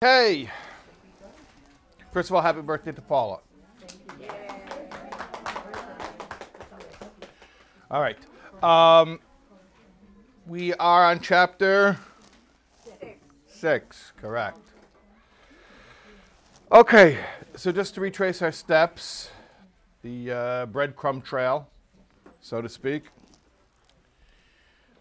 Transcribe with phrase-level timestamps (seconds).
[0.00, 0.48] Hey!
[2.12, 3.40] First of all, happy birthday to Paula.
[7.90, 8.16] All right.
[8.62, 9.18] Um,
[10.46, 11.98] we are on chapter
[12.84, 14.60] six, six, correct.
[16.70, 17.18] Okay,
[17.56, 19.30] so just to retrace our steps,
[20.02, 21.68] the uh, breadcrumb trail,
[22.40, 23.06] so to speak.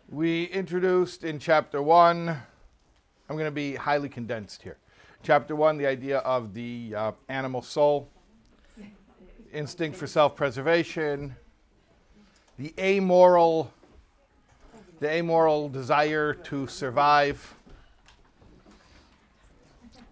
[0.10, 4.78] We introduced in chapter one, I'm going to be highly condensed here.
[5.24, 8.08] Chapter one, the idea of the uh, animal soul,
[9.52, 11.36] instinct for self preservation,
[12.58, 13.72] the amoral,
[15.00, 17.56] the amoral desire to survive.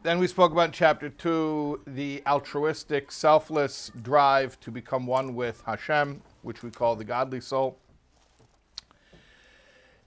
[0.04, 5.64] Then we spoke about in chapter two the altruistic, selfless drive to become one with
[5.66, 7.78] Hashem, which we call the godly soul.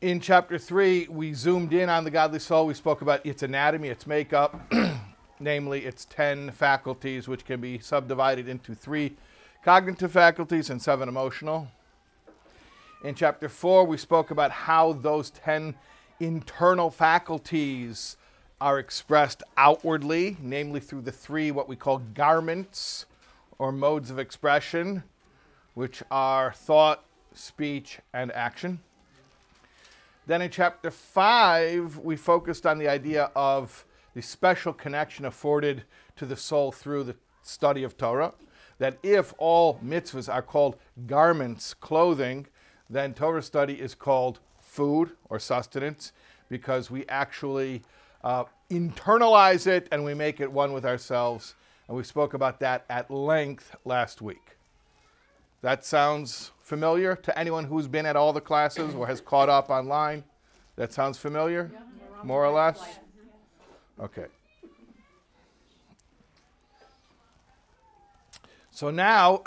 [0.00, 2.68] In chapter three, we zoomed in on the godly soul.
[2.68, 4.60] We spoke about its anatomy, its makeup,
[5.40, 9.16] namely its 10 faculties, which can be subdivided into three
[9.64, 11.68] cognitive faculties and seven emotional.
[13.04, 15.74] In chapter four, we spoke about how those 10
[16.20, 18.16] internal faculties
[18.60, 23.06] are expressed outwardly, namely through the three what we call garments
[23.58, 25.04] or modes of expression,
[25.74, 28.80] which are thought, speech, and action.
[30.26, 35.84] Then in chapter 5, we focused on the idea of the special connection afforded
[36.16, 38.32] to the soul through the study of Torah.
[38.78, 42.46] That if all mitzvahs are called garments, clothing,
[42.88, 46.12] then Torah study is called food or sustenance
[46.48, 47.82] because we actually
[48.22, 51.54] uh, internalize it and we make it one with ourselves.
[51.88, 54.56] And we spoke about that at length last week.
[55.62, 59.70] That sounds familiar to anyone who's been at all the classes or has caught up
[59.70, 60.22] online?
[60.76, 61.70] That sounds familiar?
[62.22, 62.98] More or less?
[64.00, 64.26] Okay.
[68.70, 69.42] So now,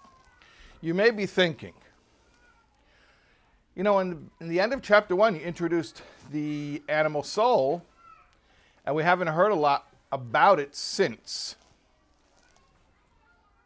[0.80, 1.74] you may be thinking,
[3.74, 6.00] you know, in, in the end of chapter one, you introduced
[6.32, 7.82] the animal soul,
[8.86, 11.56] and we haven't heard a lot about it since.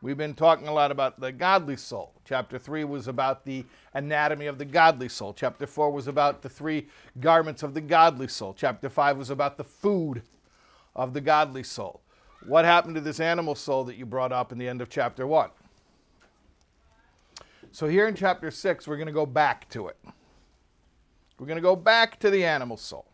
[0.03, 2.15] We've been talking a lot about the godly soul.
[2.25, 5.35] Chapter 3 was about the anatomy of the godly soul.
[5.35, 6.89] Chapter 4 was about the three
[7.21, 8.55] garments of the godly soul.
[8.57, 10.23] Chapter 5 was about the food
[10.97, 12.01] of the godly soul.
[12.47, 15.27] What happened to this animal soul that you brought up in the end of chapter
[15.27, 15.51] 1?
[17.71, 19.99] So, here in chapter 6, we're going to go back to it.
[21.39, 23.07] We're going to go back to the animal soul.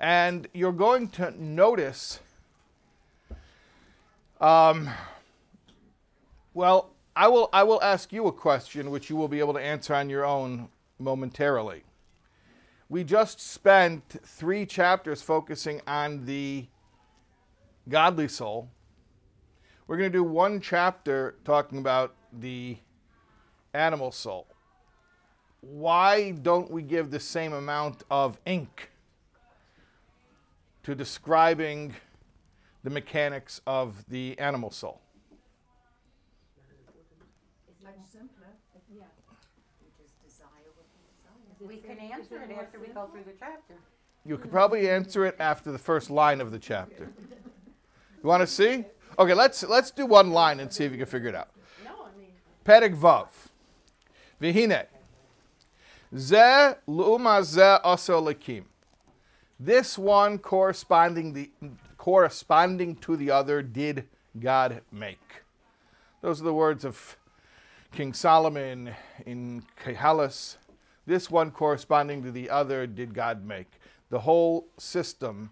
[0.00, 2.20] And you're going to notice.
[4.40, 4.90] Um,
[6.56, 9.60] well, I will, I will ask you a question which you will be able to
[9.60, 11.84] answer on your own momentarily.
[12.88, 16.64] We just spent three chapters focusing on the
[17.90, 18.70] godly soul.
[19.86, 22.78] We're going to do one chapter talking about the
[23.74, 24.46] animal soul.
[25.60, 28.88] Why don't we give the same amount of ink
[30.84, 31.94] to describing
[32.82, 35.02] the mechanics of the animal soul?
[41.60, 43.74] We can answer it after we go through the chapter.
[44.24, 47.10] You could probably answer it after the first line of the chapter.
[48.22, 48.84] You want to see?
[49.20, 51.50] Okay, let's let's do one line and see if you can figure it out.
[51.84, 52.32] No, I mean.
[52.64, 53.28] Perek Vav.
[54.40, 54.86] Vihine.
[56.16, 58.64] Ze luma ze aso lakim.
[59.60, 61.50] This one corresponding the
[61.98, 64.08] corresponding to the other did
[64.40, 65.44] God make.
[66.20, 67.16] Those are the words of
[67.96, 70.56] King Solomon in Koheles.
[71.06, 73.80] This one corresponding to the other did God make.
[74.10, 75.48] The whole system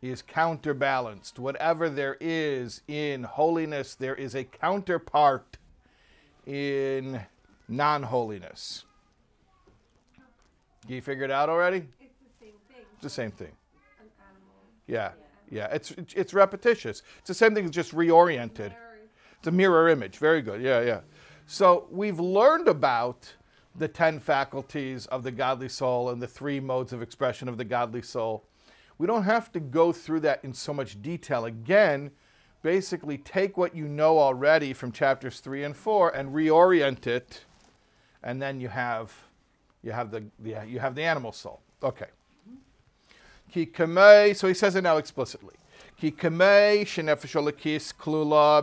[0.00, 1.40] is counterbalanced.
[1.40, 5.58] Whatever there is in holiness, there is a counterpart
[6.46, 7.22] in
[7.66, 8.84] non holiness.
[10.86, 11.88] You figured it out already?
[11.98, 12.82] It's the same thing.
[12.92, 13.52] It's the same thing.
[14.86, 15.10] Yeah,
[15.50, 15.66] yeah.
[15.72, 17.02] It's it's repetitious.
[17.18, 18.74] It's the same thing, it's just reoriented.
[19.40, 20.18] It's a mirror image.
[20.18, 20.62] Very good.
[20.62, 21.00] Yeah, yeah.
[21.52, 23.34] So we've learned about
[23.74, 27.64] the 10 faculties of the godly soul and the three modes of expression of the
[27.64, 28.44] godly soul.
[28.98, 31.46] We don't have to go through that in so much detail.
[31.46, 32.12] Again,
[32.62, 37.44] basically take what you know already from chapters 3 and 4 and reorient it
[38.22, 39.12] and then you have
[39.82, 41.62] you have the, the you have the animal soul.
[41.82, 42.06] Okay.
[44.34, 45.56] So he says it now explicitly.
[47.92, 48.62] Klula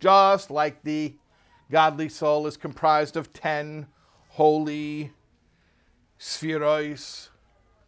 [0.00, 1.14] just like the
[1.70, 3.86] godly soul is comprised of ten
[4.28, 5.12] holy
[6.18, 7.28] sefiros.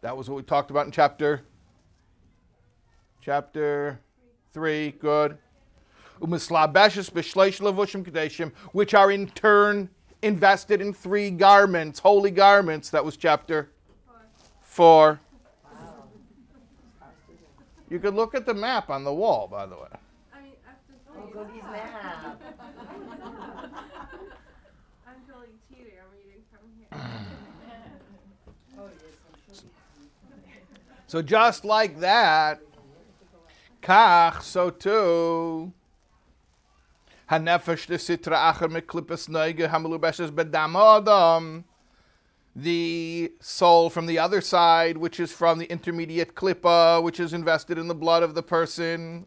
[0.00, 1.42] That was what we talked about in chapter
[3.26, 3.98] Chapter
[4.52, 5.36] 3, good.
[8.70, 9.88] Which are in turn
[10.22, 12.88] invested in three garments, holy garments.
[12.90, 13.70] That was chapter
[14.62, 15.18] 4.
[17.88, 19.88] You could look at the map on the wall, by the way.
[20.34, 21.60] I mean, after Oh, three.
[21.62, 22.40] map.
[25.06, 25.92] I'm feeling cheated.
[26.02, 26.88] I'm reading from here.
[31.08, 32.60] So just like that,
[33.80, 35.72] kach, so too.
[37.30, 41.64] Hanefesh de sitra acher miklippes neige hamelubeshes bedam adam.
[42.58, 47.76] The soul from the other side, which is from the intermediate klippa, which is invested
[47.76, 49.26] in the blood of the person.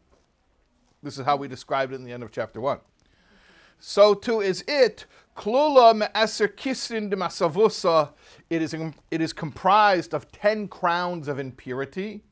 [1.03, 2.79] This is how we described it in the end of chapter 1.
[3.77, 5.05] So too is it.
[5.37, 8.09] Klula me'eser kisrin de masavusa.
[8.49, 8.75] It is,
[9.11, 12.23] it is comprised of 10 crowns of impurity.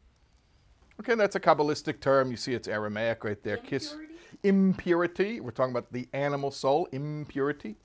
[1.00, 2.32] Okay, that's a Kabbalistic term.
[2.32, 3.58] You see it's Aramaic right there.
[3.58, 3.96] Kiss,
[4.42, 5.40] impurity.
[5.42, 7.76] We're talking about the animal soul, impurity.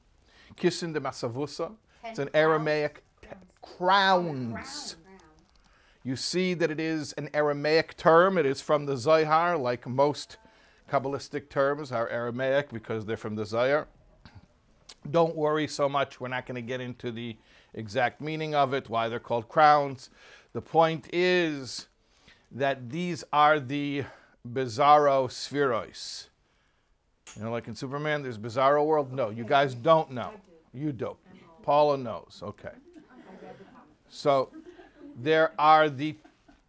[0.56, 1.72] Kissin de masavusa.
[2.04, 3.28] It's an Aramaic t-
[3.60, 4.96] crowns.
[6.04, 8.36] You see that it is an Aramaic term.
[8.36, 10.36] It is from the Zohar, like most
[10.90, 13.86] Kabbalistic terms are Aramaic because they're from the Zohar.
[15.10, 16.20] Don't worry so much.
[16.20, 17.36] We're not going to get into the
[17.74, 20.10] exact meaning of it, why they're called crowns.
[20.52, 21.86] The point is
[22.50, 24.04] that these are the
[24.46, 26.26] bizarro sefiros.
[27.36, 29.12] You know, like in Superman, there's bizarro world.
[29.12, 30.32] No, you guys don't know.
[30.74, 31.16] You do.
[31.62, 32.40] Paula knows.
[32.42, 32.72] Okay.
[34.08, 34.50] So
[35.16, 36.16] there are the,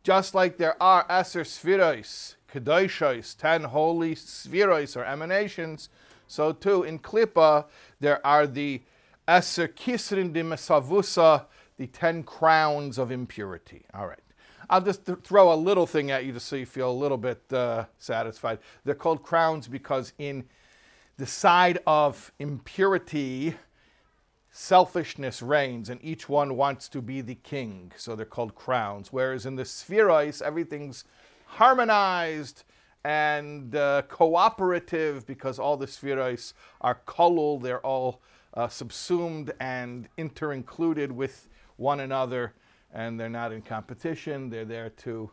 [0.03, 5.89] just like there are Aser sefiros, Kedoshos, ten holy spherois or emanations,
[6.27, 7.65] so too in Klippa
[7.99, 8.81] there are the
[9.27, 11.45] Aser Kisrin de Mesavusa,
[11.77, 13.85] the ten crowns of impurity.
[13.93, 14.19] All right.
[14.69, 17.17] I'll just th- throw a little thing at you to so you feel a little
[17.17, 18.59] bit uh, satisfied.
[18.85, 20.45] They're called crowns because in
[21.17, 23.55] the side of impurity,
[24.55, 27.91] selfishness reigns, and each one wants to be the king.
[27.97, 29.11] So they're called crowns.
[29.11, 31.03] Whereas in the sefiros, everything's
[31.45, 32.63] harmonized
[33.03, 38.21] and uh, cooperative because all the sefiros are kolul, they're all
[38.53, 42.53] uh, subsumed and inter-included with one another,
[42.94, 44.51] and they're not in competition.
[44.51, 45.31] They're there to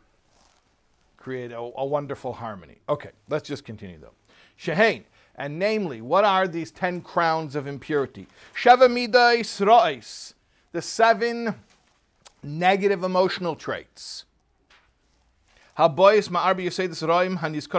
[1.15, 2.79] create a, a wonderful harmony.
[2.89, 4.15] Okay, let's just continue though.
[4.59, 5.03] Shehain,
[5.35, 8.27] and namely, what are these ten crowns of impurity?
[8.55, 8.89] Sheva
[9.59, 10.33] ra'is,
[10.71, 11.55] the seven
[12.43, 14.25] negative emotional traits.
[15.77, 16.67] Habois ma'arbi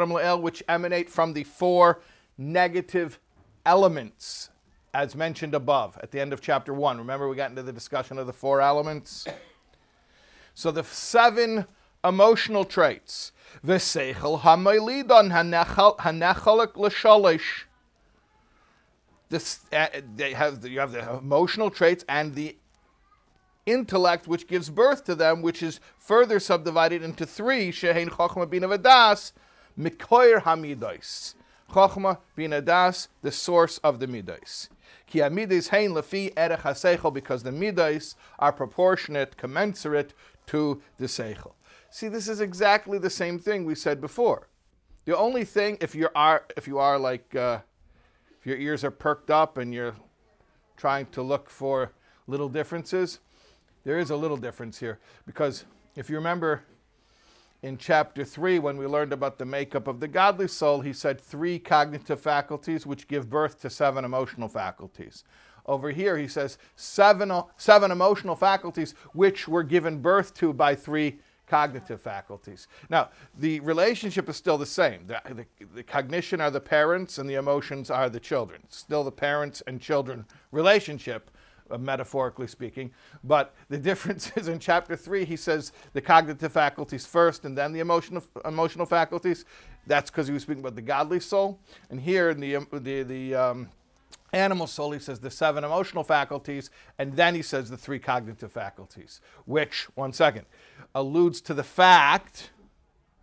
[0.08, 2.00] la'el, which emanate from the four
[2.38, 3.18] negative
[3.66, 4.50] elements,
[4.94, 6.98] as mentioned above at the end of chapter one.
[6.98, 9.26] Remember, we got into the discussion of the four elements.
[10.54, 11.66] So the seven
[12.04, 13.32] emotional traits.
[19.28, 22.56] This, uh, they have, you have the emotional traits and the
[23.64, 27.70] intellect which gives birth to them, which is further subdivided into three.
[27.70, 29.32] Shehein chokhmah bina v'das,
[29.78, 31.34] mikoir hamidos.
[31.70, 34.68] Chokhmah bina das, the source of the midos.
[35.06, 40.12] Ki hamidos hein lefi erech because the midos are proportionate, commensurate
[40.46, 41.52] to the seichel.
[41.94, 44.48] See, this is exactly the same thing we said before.
[45.04, 47.58] The only thing, if you are, if you are like, uh,
[48.40, 49.94] if your ears are perked up and you're
[50.78, 51.92] trying to look for
[52.26, 53.20] little differences,
[53.84, 56.62] there is a little difference here because if you remember
[57.62, 61.20] in chapter 3 when we learned about the makeup of the godly soul he said
[61.20, 65.24] three cognitive faculties which give birth to seven emotional faculties
[65.66, 71.18] over here he says seven, seven emotional faculties which were given birth to by three
[71.52, 76.66] cognitive faculties now the relationship is still the same the, the, the cognition are the
[76.78, 81.30] parents and the emotions are the children still the parents and children relationship
[81.70, 82.90] uh, metaphorically speaking.
[83.24, 87.72] But the difference is in chapter three, he says the cognitive faculties first and then
[87.72, 89.46] the emotional, emotional faculties.
[89.86, 91.60] That's because he was speaking about the godly soul.
[91.88, 93.68] And here in the, the, the um,
[94.32, 98.50] animal soul, he says the seven emotional faculties, and then he says the three cognitive
[98.50, 100.46] faculties, which, one second,
[100.94, 102.50] alludes to the fact,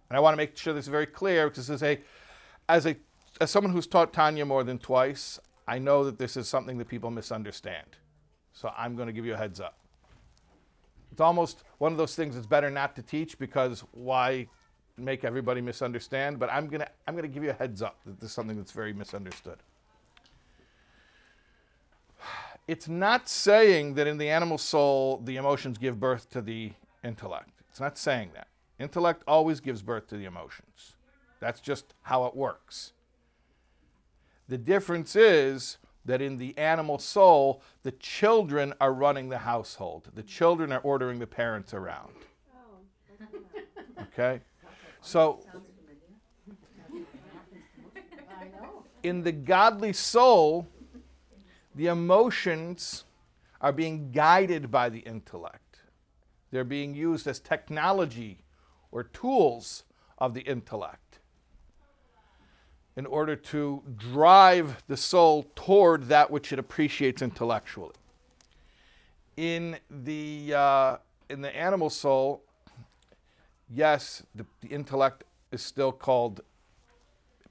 [0.09, 1.99] and I want to make sure this is very clear because is a,
[2.67, 2.95] as a,
[3.41, 6.87] as someone who's taught Tanya more than twice, I know that this is something that
[6.87, 7.97] people misunderstand.
[8.53, 9.77] So I'm going to give you a heads up.
[11.11, 14.47] It's almost one of those things that's better not to teach because why
[14.97, 16.39] make everybody misunderstand?
[16.39, 18.35] But I'm going to I'm going to give you a heads up that this is
[18.35, 19.57] something that's very misunderstood.
[22.69, 26.73] It's not saying that in the animal soul the emotions give birth to the
[27.03, 27.49] intellect.
[27.67, 28.47] It's not saying that.
[28.77, 30.93] Intellect always gives birth to the emotions.
[31.39, 32.93] That's just how it works.
[34.49, 40.09] The difference is that in the animal soul, the children are running the household.
[40.13, 42.13] The children are ordering the parents around.
[42.53, 43.23] Oh.
[44.03, 44.41] Okay?
[45.01, 45.39] So,
[49.01, 50.67] in the godly soul,
[51.79, 53.05] the emotions
[53.61, 55.79] are being guided by the intellect.
[56.51, 58.39] They're being used as technology
[58.91, 59.85] or tools
[60.17, 61.19] of the intellect
[62.97, 67.95] in order to drive the soul toward that which it appreciates intellectually.
[69.37, 70.97] In the, uh,
[71.29, 72.43] in the animal soul,
[73.69, 76.41] yes, the, the intellect is still called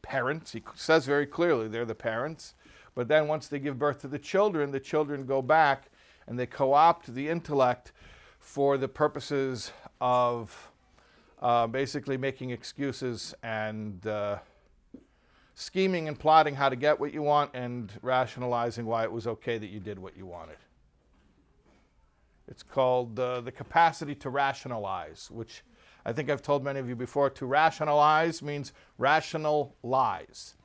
[0.03, 0.53] parents.
[0.53, 2.53] He says very clearly they're the parents.
[2.99, 5.93] But then once they give birth to the children, the children go back
[6.27, 7.93] and they co opt the intellect
[8.41, 10.73] for the purposes of
[11.41, 14.39] uh, basically making excuses and uh,
[15.55, 19.59] scheming and plotting how to get what you want and rationalizing why it was okay
[19.59, 20.59] that you did what you wanted.
[22.49, 25.63] It's called uh, the capacity to rationalize, which
[26.05, 27.31] I think I've told many of you before.
[27.31, 30.57] To rationalize means rational lies.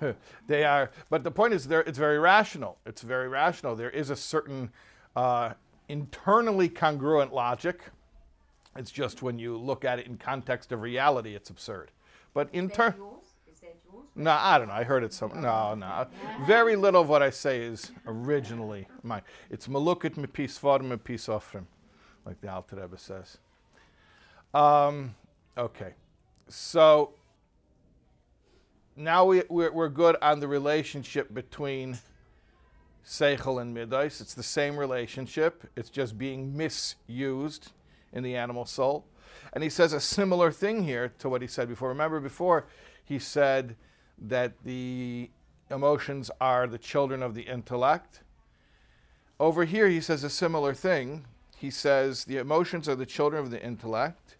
[0.46, 2.78] they are, but the point is, there it's very rational.
[2.86, 3.74] It's very rational.
[3.76, 4.70] There is a certain
[5.16, 5.54] uh,
[5.88, 7.80] internally congruent logic.
[8.76, 11.90] It's just when you look at it in context of reality, it's absurd.
[12.32, 12.94] But in turn,
[13.50, 14.04] Is that yours?
[14.14, 14.74] no, I don't know.
[14.74, 15.40] I heard it somewhere.
[15.40, 16.06] No, no.
[16.46, 19.22] Very little of what I say is originally mine.
[19.50, 21.66] It's malukit me peace form and peace offering,
[22.24, 23.38] like the Alter Rebbe says.
[24.54, 25.14] Um,
[25.56, 25.94] okay,
[26.48, 27.12] so
[28.98, 31.98] now we, we're, we're good on the relationship between
[33.06, 34.20] seichel and midas.
[34.20, 35.70] It's the same relationship.
[35.76, 37.72] It's just being misused
[38.12, 39.06] in the animal soul.
[39.52, 41.88] And he says a similar thing here to what he said before.
[41.88, 42.66] Remember, before
[43.04, 43.76] he said
[44.18, 45.30] that the
[45.70, 48.20] emotions are the children of the intellect.
[49.38, 51.24] Over here, he says a similar thing.
[51.56, 54.36] He says the emotions are the children of the intellect.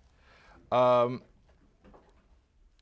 [0.73, 1.23] Um,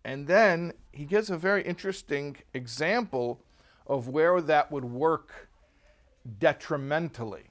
[0.07, 3.41] and then he gives a very interesting example
[3.89, 5.49] of where that would work
[6.39, 7.51] detrimentally.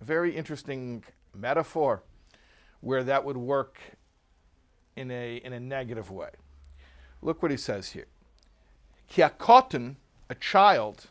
[0.00, 1.02] A very interesting
[1.34, 2.04] metaphor
[2.80, 3.80] where that would work
[4.94, 6.30] in a, in a negative way.
[7.20, 8.06] Look what he says here.
[9.08, 11.08] Ki a child.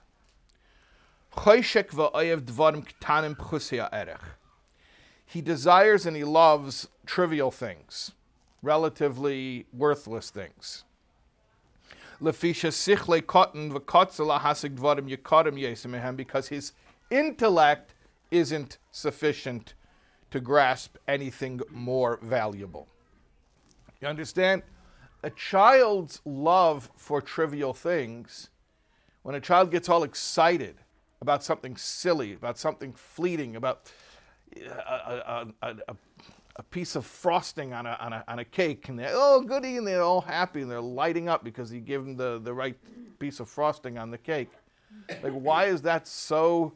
[5.25, 8.13] He desires and he loves trivial things,
[8.63, 10.85] relatively worthless things.
[16.15, 16.71] Because his
[17.11, 17.93] intellect
[18.31, 19.73] isn't sufficient
[20.31, 22.87] to grasp anything more valuable.
[24.01, 24.63] You understand?
[25.21, 28.49] A child's love for trivial things,
[29.21, 30.75] when a child gets all excited
[31.21, 33.91] about something silly, about something fleeting, about
[34.57, 35.95] a, a, a, a,
[36.55, 39.77] a piece of frosting on a, on, a, on a cake, and they're, oh, goody,
[39.77, 42.77] and they're all happy, and they're lighting up because you give them the, the right
[43.19, 44.49] piece of frosting on the cake.
[45.23, 46.73] Like, why is that so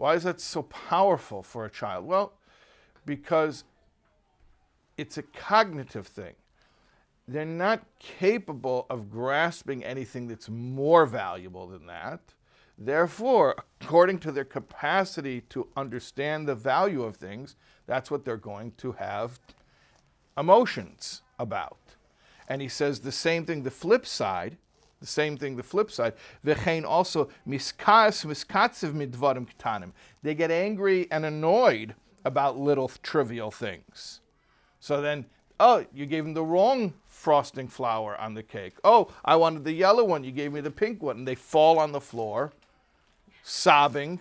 [0.00, 2.06] why is that so powerful for a child?
[2.06, 2.32] Well,
[3.04, 3.64] because
[4.96, 6.32] it's a cognitive thing.
[7.28, 12.20] They're not capable of grasping anything that's more valuable than that.
[12.78, 17.56] Therefore, according to their capacity to understand the value of things,
[17.90, 19.40] that's what they're going to have
[20.38, 21.76] emotions about.
[22.46, 24.58] And he says the same thing, the flip side,
[25.00, 26.12] the same thing, the flip side.
[26.46, 29.92] V'chein also miskas midvarim.
[30.22, 34.20] They get angry and annoyed about little trivial things.
[34.78, 35.26] So then,
[35.58, 38.74] oh, you gave them the wrong frosting flour on the cake.
[38.84, 40.22] Oh, I wanted the yellow one.
[40.22, 41.18] You gave me the pink one.
[41.18, 42.52] And they fall on the floor,
[43.42, 44.20] sobbing,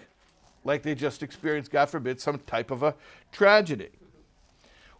[0.63, 2.95] like they just experienced, God forbid, some type of a
[3.31, 3.89] tragedy.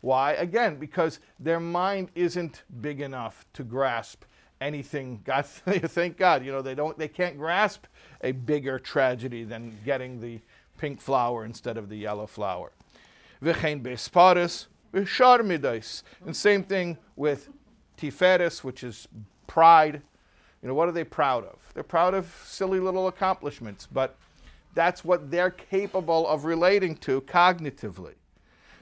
[0.01, 0.33] Why?
[0.33, 4.23] Again, because their mind isn't big enough to grasp
[4.61, 5.21] anything.
[5.25, 7.85] God, thank God, you know they don't, they can't grasp
[8.21, 10.39] a bigger tragedy than getting the
[10.77, 12.71] pink flower instead of the yellow flower.
[13.43, 16.03] V'chein besparis v'shar midais.
[16.25, 17.49] And same thing with
[17.97, 19.07] tiferes, which is
[19.47, 20.01] pride.
[20.61, 21.57] You know, what are they proud of?
[21.73, 24.17] They're proud of silly little accomplishments, but
[24.73, 28.13] that's what they're capable of relating to cognitively.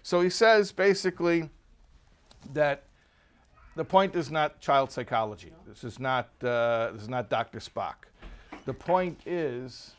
[0.04, 1.50] So he says basically
[2.54, 2.84] that
[3.76, 5.52] the point is not child psychology.
[5.68, 7.60] This is not uh, this is not Dr.
[7.60, 7.96] Spock.
[8.66, 9.96] The point is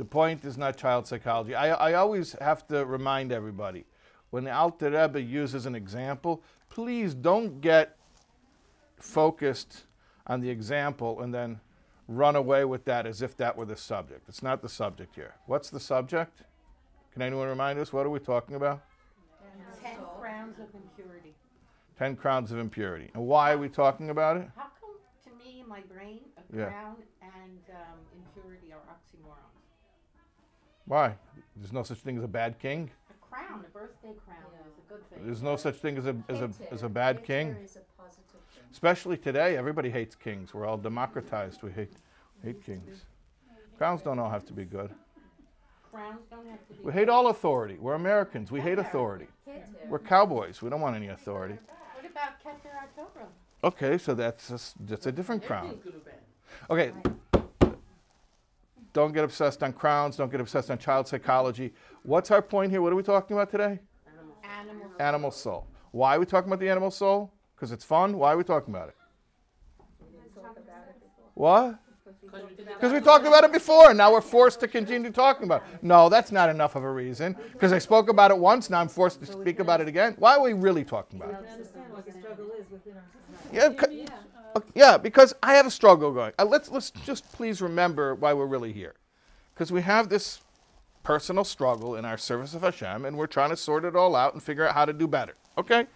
[0.00, 1.54] The point is not child psychology.
[1.54, 3.84] I, I always have to remind everybody
[4.30, 7.98] when the Alter Rebbe uses an example, please don't get
[8.96, 9.84] focused
[10.30, 11.60] on the example and then
[12.06, 14.28] run away with that as if that were the subject.
[14.28, 15.34] It's not the subject here.
[15.46, 16.42] What's the subject?
[17.12, 17.92] Can anyone remind us?
[17.92, 18.80] What are we talking about?
[19.82, 21.34] Ten crowns of impurity.
[21.98, 23.10] Ten crowns of impurity.
[23.14, 24.48] And why are we talking about it?
[24.56, 24.94] How come,
[25.24, 26.66] to me, in my brain, a Yeah.
[26.66, 29.36] crown and um, impurity are oxymorons?
[30.86, 31.16] Why?
[31.56, 32.90] There's no such thing as a bad king.
[33.10, 35.26] A crown, a birthday crown, is a good thing.
[35.26, 37.48] There's no such thing as a as a as a bad king.
[37.48, 38.59] is a positive thing.
[38.72, 40.54] Especially today, everybody hates kings.
[40.54, 41.62] We're all democratized.
[41.62, 41.92] We hate
[42.44, 43.04] hate kings.
[43.76, 44.90] Crowns don't all have to be good.
[45.90, 46.80] Crowns don't have to be.
[46.84, 47.76] We hate all authority.
[47.80, 48.50] We're Americans.
[48.52, 49.26] We hate authority.
[49.88, 50.62] We're cowboys.
[50.62, 51.58] We don't want any authority.
[51.94, 53.26] What about Keter Arturo?
[53.64, 55.64] Okay, so that's a, s- that's a different crown.
[55.66, 57.74] Everything's good or bad.
[57.74, 57.74] Okay.
[58.92, 60.16] Don't get obsessed on crowns.
[60.16, 61.72] Don't get obsessed on child psychology.
[62.02, 62.82] What's our point here?
[62.82, 63.78] What are we talking about today?
[64.44, 64.90] Animal.
[64.98, 65.66] Animal soul.
[65.92, 67.32] Why are we talking about the animal soul?
[67.60, 68.16] Because it's fun.
[68.16, 68.94] Why are we talking about it?
[71.34, 71.78] What?
[72.22, 75.82] Because we talked about it before, and now we're forced to continue talking about it.
[75.82, 77.36] No, that's not enough of a reason.
[77.52, 80.14] Because I spoke about it once, now I'm forced to speak about it again.
[80.18, 81.66] Why are we really talking about it?
[83.52, 83.68] Yeah,
[84.74, 86.32] yeah, because I have a struggle going.
[86.38, 88.94] Uh, let's let's just please remember why we're really here,
[89.52, 90.40] because we have this
[91.02, 94.32] personal struggle in our service of Hashem, and we're trying to sort it all out
[94.32, 95.34] and figure out how to do better.
[95.58, 95.86] Okay,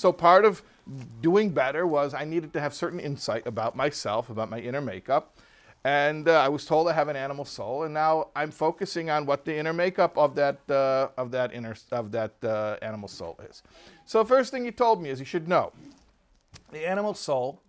[0.00, 0.62] so part of
[1.20, 5.36] doing better was I needed to have certain insight about myself, about my inner makeup,
[5.84, 9.26] and uh, I was told I have an animal soul, and now I'm focusing on
[9.26, 13.38] what the inner makeup of that uh, of that inner of that uh, animal soul
[13.48, 13.62] is.
[14.06, 15.72] So first thing he told me is you should know
[16.72, 17.60] the animal soul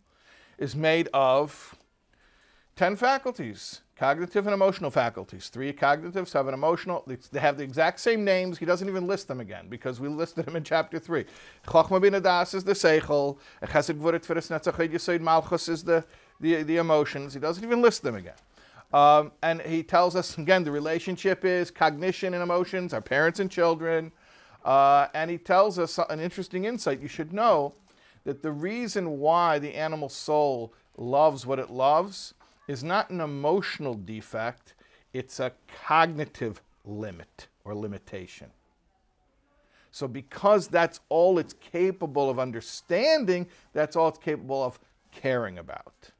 [0.57, 1.75] is made of
[2.75, 5.50] 10 faculties cognitive and emotional faculties.
[5.50, 7.03] Three cognitive, seven emotional.
[7.05, 8.58] They- have the exact same names.
[8.58, 11.24] He doesn't even list them again because we listed them in chapter 3.
[11.67, 13.38] Chochma bin Adas is the Seichel.
[13.62, 16.04] Chesed Gvurit Tfiris Netzach Yesod Malchus is the,
[16.39, 17.36] the, the emotions.
[17.36, 18.34] He doesn't even list them again.
[18.91, 23.52] Um, and he tells us again the relationship is cognition and emotions, our parents and
[23.52, 24.12] children.
[24.65, 27.75] Uh, and he tells us an interesting insight you should know
[28.23, 32.34] that the reason why the animal soul loves what it loves
[32.67, 34.74] is not an emotional defect,
[35.13, 35.52] it's a
[35.86, 38.52] cognitive limit or limitation.
[39.91, 44.80] So, because that's all it's capable of understanding, that's all it's capable of
[45.12, 46.12] caring about.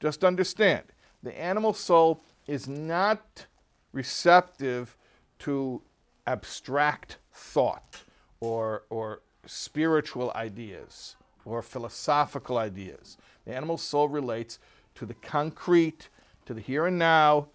[0.00, 0.82] Just understand
[1.22, 3.46] the animal soul is not
[3.92, 4.96] receptive
[5.38, 5.82] to
[6.26, 8.02] abstract thought
[8.40, 13.16] or, or spiritual ideas or philosophical ideas.
[13.44, 14.58] The animal soul relates
[14.94, 16.08] to the concrete,
[16.46, 17.48] to the here and now,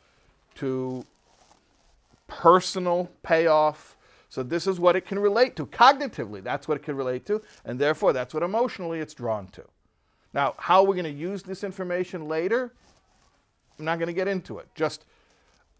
[0.55, 1.05] to
[2.27, 3.95] personal payoff.
[4.29, 6.43] So this is what it can relate to cognitively.
[6.43, 9.63] That's what it can relate to, and therefore that's what emotionally it's drawn to.
[10.33, 12.73] Now, how are we're going to use this information later,
[13.79, 14.67] I'm not going to get into it.
[14.75, 15.05] Just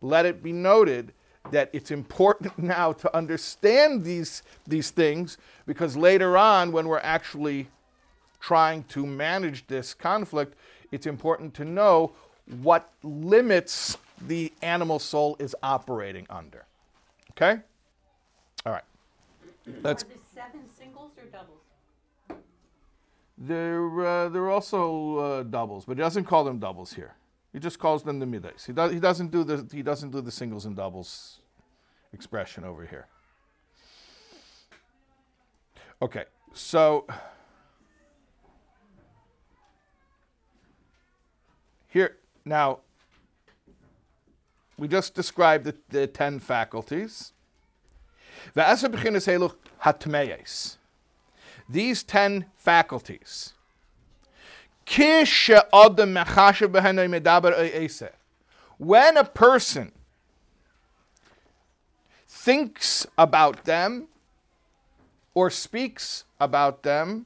[0.01, 1.13] let it be noted
[1.51, 7.67] that it's important now to understand these these things because later on when we're actually
[8.39, 10.55] trying to manage this conflict,
[10.91, 12.11] it's important to know
[12.61, 16.65] what limits the animal soul is operating under.
[17.31, 17.61] Okay?
[18.65, 18.83] All right.
[19.83, 20.03] Let's.
[20.03, 21.61] Are there seven singles or doubles?
[23.37, 27.13] They're, uh, they're also uh, doubles, but he doesn't call them doubles here.
[27.53, 28.65] He just calls them the midas.
[28.65, 31.39] He, does, he, doesn't do the, he doesn't do the singles and doubles
[32.13, 33.07] expression over here.
[36.01, 37.05] Okay, so
[41.97, 42.79] here, now,
[44.77, 47.33] we just described the, the 10 faculties.
[51.67, 53.53] These 10 faculties.
[58.77, 59.91] When a person
[62.27, 64.07] thinks about them,
[65.33, 67.25] or speaks about them,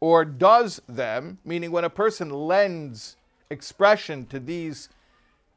[0.00, 3.16] or does them, meaning when a person lends
[3.52, 4.88] expression to these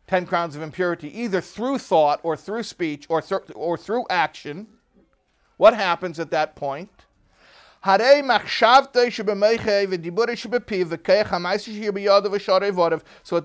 [0.08, 4.68] 10 crowns of impurity, either through thought or through speech or, th- or through action,
[5.58, 6.90] what happens at that point?
[7.84, 8.00] So at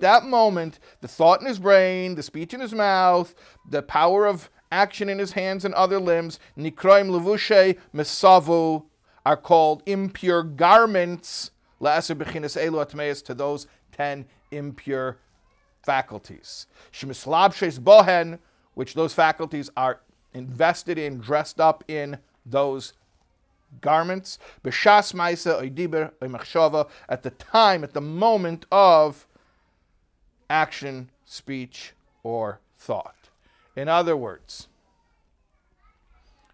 [0.00, 3.34] that moment, the thought in his brain, the speech in his mouth,
[3.68, 8.84] the power of action in his hands and other limbs, nikroim levushe mesavu,
[9.26, 11.50] are called impure garments,
[13.22, 15.18] to those 10 impure
[15.82, 16.66] faculties.
[16.92, 18.38] Shemislabshes bohen,
[18.74, 20.00] which those faculties are
[20.32, 22.92] invested in, dressed up in those
[23.80, 24.38] garments.
[24.64, 29.26] B'shas ma'isa oidiber at the time, at the moment of
[30.48, 33.28] action, speech, or thought.
[33.76, 34.68] In other words,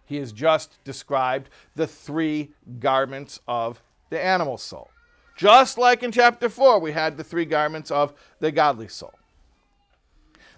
[0.05, 4.89] he has just described the three garments of the animal soul.
[5.37, 9.13] Just like in chapter 4, we had the three garments of the godly soul.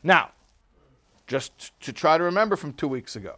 [0.02, 0.32] Now,
[1.28, 3.36] just to try to remember from two weeks ago.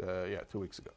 [0.00, 0.90] Uh, yeah, two weeks ago.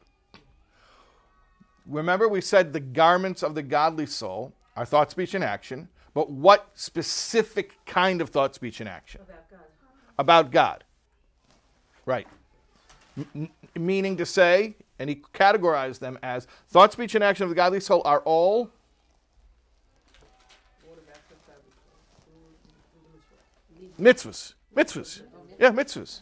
[1.88, 5.88] Remember, we said the garments of the godly soul are thought, speech, and action.
[6.14, 9.22] But what specific kind of thought, speech, and action?
[9.22, 9.60] About God.
[10.18, 10.84] About God.
[12.06, 12.28] Right.
[13.18, 17.56] M- meaning to say, and he categorized them as thought, speech, and action of the
[17.56, 18.72] godly soul are all
[24.00, 24.54] mitzvahs.
[24.76, 25.22] Mitzvahs.
[25.60, 26.22] Yeah, mitzvahs.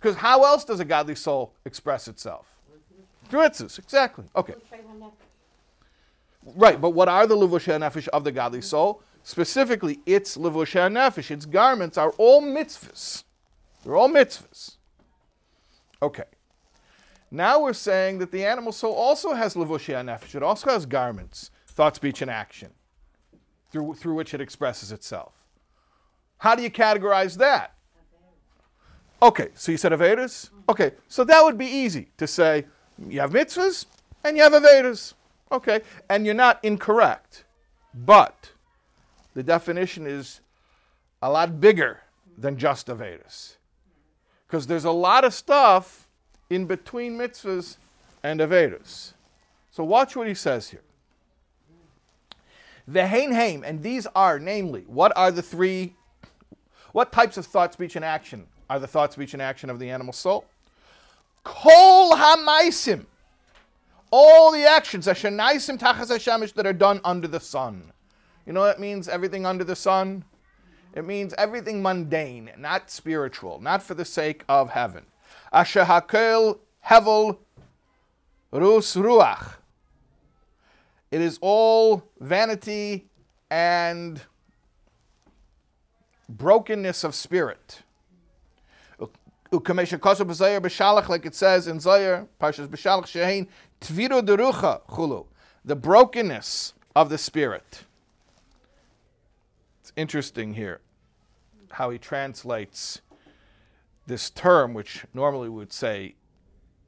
[0.00, 2.46] Because how else does a godly soul express itself?
[3.28, 4.24] Through mitzvahs, exactly.
[4.34, 4.54] Okay.
[6.54, 9.02] Right, but what are the levushei nefesh of the godly soul?
[9.22, 13.24] Specifically, its levushei nefesh, its garments are all mitzvahs.
[13.82, 14.76] They're all mitzvahs.
[16.00, 16.24] Okay.
[17.30, 20.36] Now we're saying that the animal soul also has levushei nefesh.
[20.36, 22.70] It also has garments, thought, speech, and action,
[23.72, 25.32] through, through which it expresses itself.
[26.38, 27.74] How do you categorize that?
[29.22, 30.50] Okay, so you said Avedas?
[30.68, 32.66] Okay, so that would be easy to say
[33.08, 33.86] you have mitzvahs
[34.24, 35.14] and you have Avedas.
[35.50, 37.44] Okay, and you're not incorrect.
[37.94, 38.50] But
[39.34, 40.40] the definition is
[41.22, 42.00] a lot bigger
[42.36, 43.56] than just Avedas.
[44.46, 46.08] Because there's a lot of stuff
[46.50, 47.76] in between mitzvahs
[48.22, 49.14] and Avedas.
[49.70, 50.82] So watch what he says here.
[52.88, 55.94] The Hain Haim, and these are, namely, what are the three,
[56.96, 59.90] what types of thought, speech, and action are the thought, speech, and action of the
[59.90, 60.46] animal soul?
[61.44, 63.04] Kol Hamaisim,
[64.10, 67.92] all the actions, asher naisim tachas hashamish, that are done under the sun.
[68.46, 70.24] You know what that means, everything under the sun?
[70.94, 75.04] It means everything mundane, not spiritual, not for the sake of heaven.
[75.52, 77.36] Asher hakel hevel
[78.52, 79.56] rus ruach.
[81.10, 83.10] It is all vanity
[83.50, 84.22] and
[86.28, 87.82] brokenness of spirit.
[89.52, 89.62] Like
[91.26, 93.46] it says in Zohar, Parshas b'shalach shehein,
[93.80, 95.26] tviro derucha chulu,
[95.64, 97.84] the brokenness of the spirit.
[99.80, 100.80] It's interesting here
[101.72, 103.00] how he translates
[104.06, 106.14] this term, which normally we would say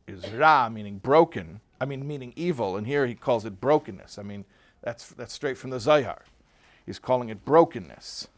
[0.07, 1.61] is ra, meaning broken.
[1.81, 4.18] I mean, meaning evil, and here he calls it brokenness.
[4.18, 4.44] I mean,
[4.83, 6.24] that's that's straight from the Zohar.
[6.85, 8.29] He's calling it brokenness,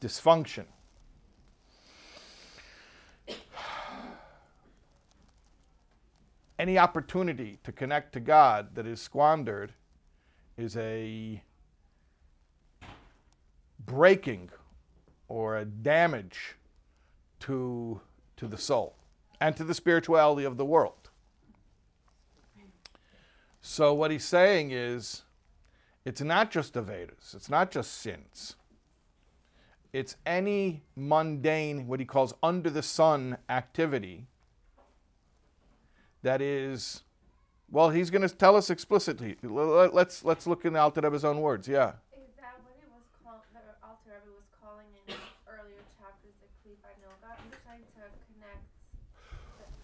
[0.00, 0.64] dysfunction.
[6.58, 9.74] Any opportunity to connect to God that is squandered
[10.56, 11.42] is a
[13.84, 14.50] breaking
[15.28, 16.56] or a damage
[17.40, 18.00] to,
[18.36, 18.96] to the soul
[19.40, 21.10] and to the spirituality of the world.
[23.60, 25.22] So, what he's saying is
[26.04, 28.54] it's not just Avedas, it's not just sins.
[29.96, 34.26] It's any mundane, what he calls under the sun activity
[36.22, 37.02] that is,
[37.70, 39.36] well, he's going to tell us explicitly.
[39.42, 41.92] Let's, let's look in the Alter Rebbe's own words, yeah.
[42.12, 43.40] Is that what it was?
[43.54, 45.14] The Alter Rebbe was calling in
[45.48, 46.92] earlier chapters the Klipa
[47.64, 48.02] trying to
[48.34, 48.60] connect.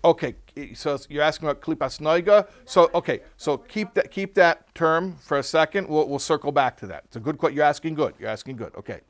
[0.05, 2.49] Okay, so you're asking about klipas noiga.
[2.67, 5.89] So okay, so keep that keep that term for a second.
[5.89, 7.05] We'll, we'll circle back to that.
[7.07, 7.57] It's a good question.
[7.57, 8.13] You're asking good.
[8.19, 8.75] You're asking good.
[8.77, 9.01] Okay.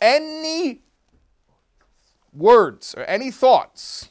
[0.00, 0.82] Any
[2.32, 4.10] words or any thoughts,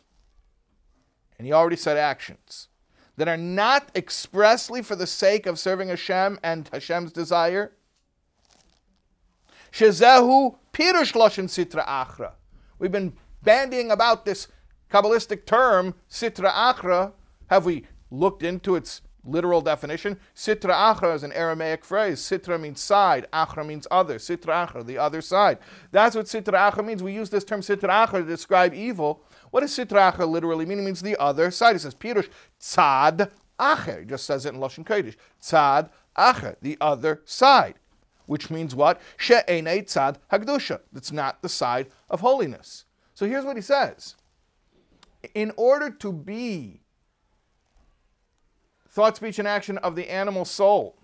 [1.38, 2.70] and he already said actions,
[3.18, 7.74] that are not expressly for the sake of serving Hashem and Hashem's desire,
[9.72, 12.32] Shezehu Pirush Lashon Sitra Achra.
[12.80, 13.13] We've been
[13.44, 14.48] bandying about this
[14.89, 17.12] Kabbalistic term, Sitra Achra.
[17.48, 20.19] Have we looked into its literal definition?
[20.36, 22.19] Sitra Achra is an Aramaic phrase.
[22.19, 24.17] Sitra means side, Achra means other.
[24.17, 25.60] Sitra Achra, the other side.
[25.91, 27.02] That's what Sitra Achra means.
[27.02, 29.23] We use this term Sitra Achra to describe evil.
[29.52, 30.80] What does Sitra Achra literally mean?
[30.80, 31.76] It means the other side.
[31.76, 34.02] It says Pirush Tzad Acher.
[34.02, 35.15] It just says it in Lashon Kodesh.
[35.41, 37.76] Tzad Acher, the other side
[38.26, 39.02] which means what?
[39.17, 40.80] She'enei tzad hagdusha.
[40.91, 42.86] That's not the side of holiness.
[43.13, 44.15] So here's what he says.
[45.34, 46.82] In order to be
[48.94, 50.96] thought, speech, and action of the animal soul,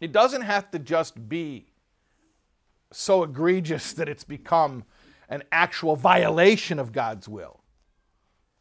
[0.00, 1.66] it doesn't have to just be
[2.90, 4.84] so egregious that it's become
[5.28, 7.60] an actual violation of God's will.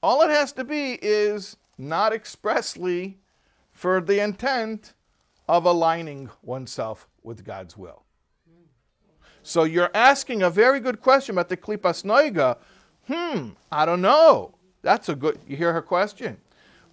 [0.04, 3.18] All it has to be is not expressly
[3.72, 4.94] for the intent
[5.48, 8.04] of aligning oneself with God's will.
[9.42, 12.58] So you're asking a very good question about the klipas noiga.
[13.08, 14.56] Hmm, I don't know.
[14.82, 15.40] That's a good.
[15.48, 16.38] You hear her question.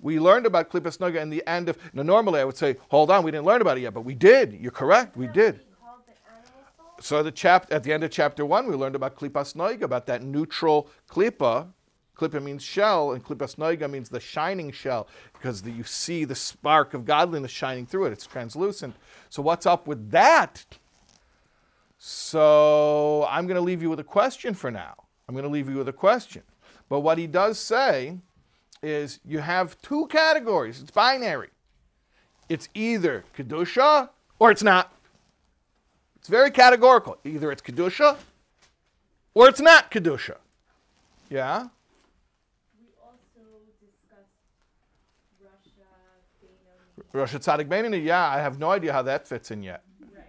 [0.02, 1.78] We learned about klipas noiga in the end of.
[1.94, 4.14] Now, normally I would say, hold on, we didn't learn about it yet, but we
[4.14, 4.52] did.
[4.52, 5.16] You're correct.
[5.16, 5.54] We did.
[5.54, 6.94] He calls the animal soul.
[7.00, 10.06] So the chap at the end of chapter one, we learned about klipas noiga, about
[10.06, 11.68] that neutral klipa.
[12.14, 16.34] Klipa means shell, and klipas noiga means the shining shell, because the, you see the
[16.34, 18.12] spark of godliness shining through it.
[18.12, 18.94] It's translucent.
[19.30, 20.64] So what's up with that?
[21.96, 24.94] So I'm going to leave you with a question for now.
[25.26, 26.42] I'm going to leave you with a question.
[26.88, 28.18] But what he does say
[28.82, 30.80] is you have two categories.
[30.80, 31.48] It's binary.
[32.48, 34.92] It's either kedusha or it's not.
[36.16, 37.18] It's very categorical.
[37.24, 38.16] Either it's kedusha
[39.34, 40.36] or it's not kedusha.
[41.30, 41.68] Yeah.
[42.78, 43.48] We also
[43.80, 44.28] discussed
[45.42, 49.82] Rasha, Rosh Tzaddik Beinoni, yeah, I have no idea how that fits in yet.
[50.14, 50.24] right.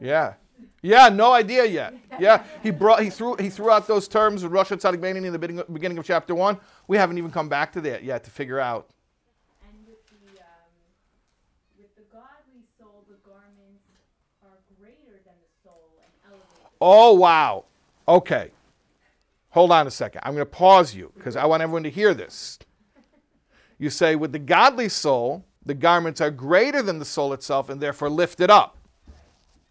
[0.00, 0.34] Yeah.
[0.82, 1.94] Yeah, no idea yet.
[2.20, 5.32] Yeah, he brought he threw he threw out those terms with Rosh Tzaddik Beinoni in
[5.32, 6.58] the beginning, beginning of chapter one.
[6.88, 8.88] We haven't even come back to that yet to figure out.
[9.62, 10.72] And with the um,
[11.78, 13.84] with the godly soul, the garments
[14.42, 16.70] are greater than the soul and elevated.
[16.80, 17.64] Oh wow.
[18.06, 18.50] Okay.
[19.50, 20.20] Hold on a second.
[20.22, 22.58] I'm going to pause you because I want everyone to hear this.
[23.78, 27.78] You say with the godly soul, the garments are greater than the soul itself and
[27.78, 28.78] therefore lifted up.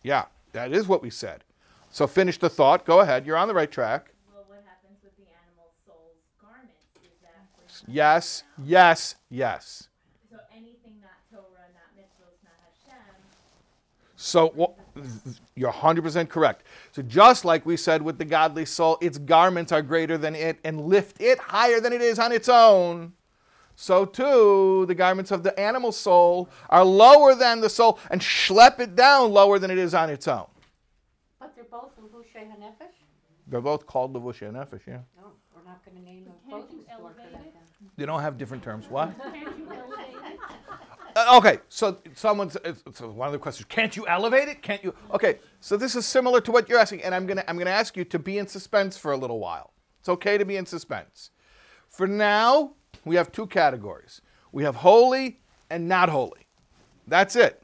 [0.04, 1.43] Yeah, that is what we said.
[1.89, 2.86] So finish the thought.
[2.86, 3.25] Go ahead.
[3.25, 4.12] You're on the right track.
[4.32, 7.10] Well, what happens with the animal soul's garments is
[7.81, 9.88] that Yes, yes, yes.
[10.29, 13.15] so anything not Torah, not mitzvahs, not Hashem,
[14.15, 14.73] So wha-
[15.55, 16.63] you're 100% correct.
[16.91, 20.59] So just like we said with the godly soul, its garments are greater than it
[20.63, 23.13] and lift it higher than it is on its own.
[23.77, 28.79] So too, the garments of the animal soul are lower than the soul and schlep
[28.79, 30.47] it down lower than it is on its own.
[31.39, 32.95] But they're both Levushe Hanefesh?
[33.47, 34.99] They're both called Levushia Nefesh, yeah.
[35.21, 37.53] No, we're not gonna name a Can't clothing you store for elevate that it?
[37.53, 37.61] then.
[37.97, 38.89] They don't have different terms.
[38.89, 39.13] What?
[39.33, 40.39] Can't you elevate it?
[41.15, 44.61] Uh, okay, so someone's uh, so one of the questions: Can't you elevate it?
[44.61, 44.93] Can't you?
[45.11, 47.95] Okay, so this is similar to what you're asking, and I'm gonna I'm gonna ask
[47.95, 49.73] you to be in suspense for a little while.
[49.99, 51.31] It's okay to be in suspense.
[51.88, 52.73] For now,
[53.05, 56.47] we have two categories: we have holy and not holy.
[57.07, 57.61] That's it.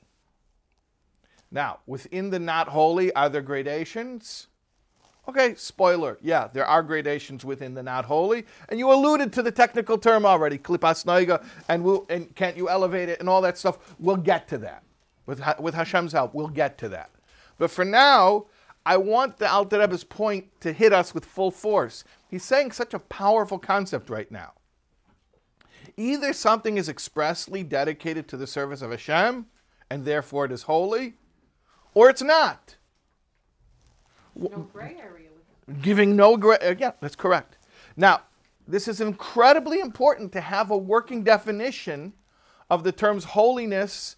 [1.52, 4.47] Now, within the not holy, are there gradations?
[5.30, 6.18] Okay, spoiler.
[6.22, 10.26] Yeah, there are gradations within the not holy, and you alluded to the technical term
[10.26, 13.78] already, klipas noiga, and we'll, and can't you elevate it and all that stuff.
[14.00, 14.84] We'll get to that
[15.28, 16.34] with with Hashem's help.
[16.34, 17.12] We'll get to that.
[17.60, 18.48] But for now,
[18.84, 22.04] I want the Alter Rebbe's point to hit us with full force.
[22.28, 24.54] He's saying such a powerful concept right now.
[25.98, 29.46] Either something is expressly dedicated to the service of Hashem,
[29.90, 31.14] and therefore it is holy,
[31.94, 32.76] or it's not
[34.42, 35.30] No gray area
[35.82, 37.58] giving no gra- uh, yeah that's correct.
[37.96, 38.22] Now
[38.68, 42.14] this is incredibly important to have a working definition
[42.70, 44.16] of the terms holiness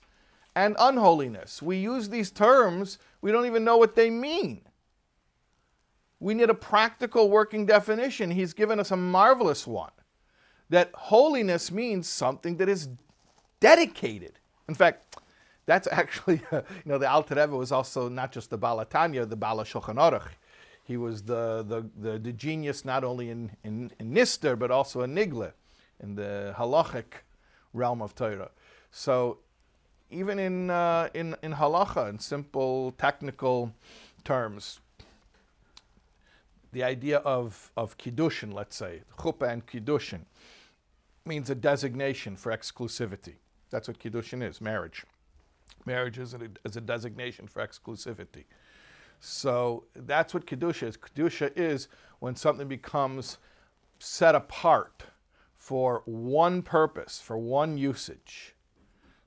[0.56, 1.62] and unholiness.
[1.62, 4.62] We use these terms we don't even know what they mean.
[6.20, 8.32] We need a practical working definition.
[8.32, 9.92] He's given us a marvelous one
[10.70, 12.90] that holiness means something that is
[13.60, 14.40] dedicated.
[14.68, 15.03] In fact
[15.66, 19.64] that's actually, you know, the Alter Rebbe was also not just the Balatanya, the Bala
[19.64, 20.30] Shulchan Aruch.
[20.86, 25.02] He was the, the, the, the genius not only in, in, in Nister, but also
[25.02, 25.54] in Nigle,
[26.02, 27.24] in the halachic
[27.74, 28.52] realm of Torah.
[28.92, 29.38] So
[30.12, 33.74] even in, uh, in, in halacha, in simple technical
[34.26, 34.82] terms,
[36.74, 40.22] the idea of, of kiddushin, let's say, chuppah and kiddushin,
[41.26, 43.36] means a designation for exclusivity.
[43.70, 45.06] That's what kiddushin is, marriage.
[45.86, 48.46] Marriage is a, designation for exclusivity.
[49.20, 50.98] So that's what Kedusha is.
[50.98, 51.88] Kedusha is
[52.20, 53.38] when something becomes
[54.00, 55.04] set apart
[55.58, 58.56] for one purpose, for one usage.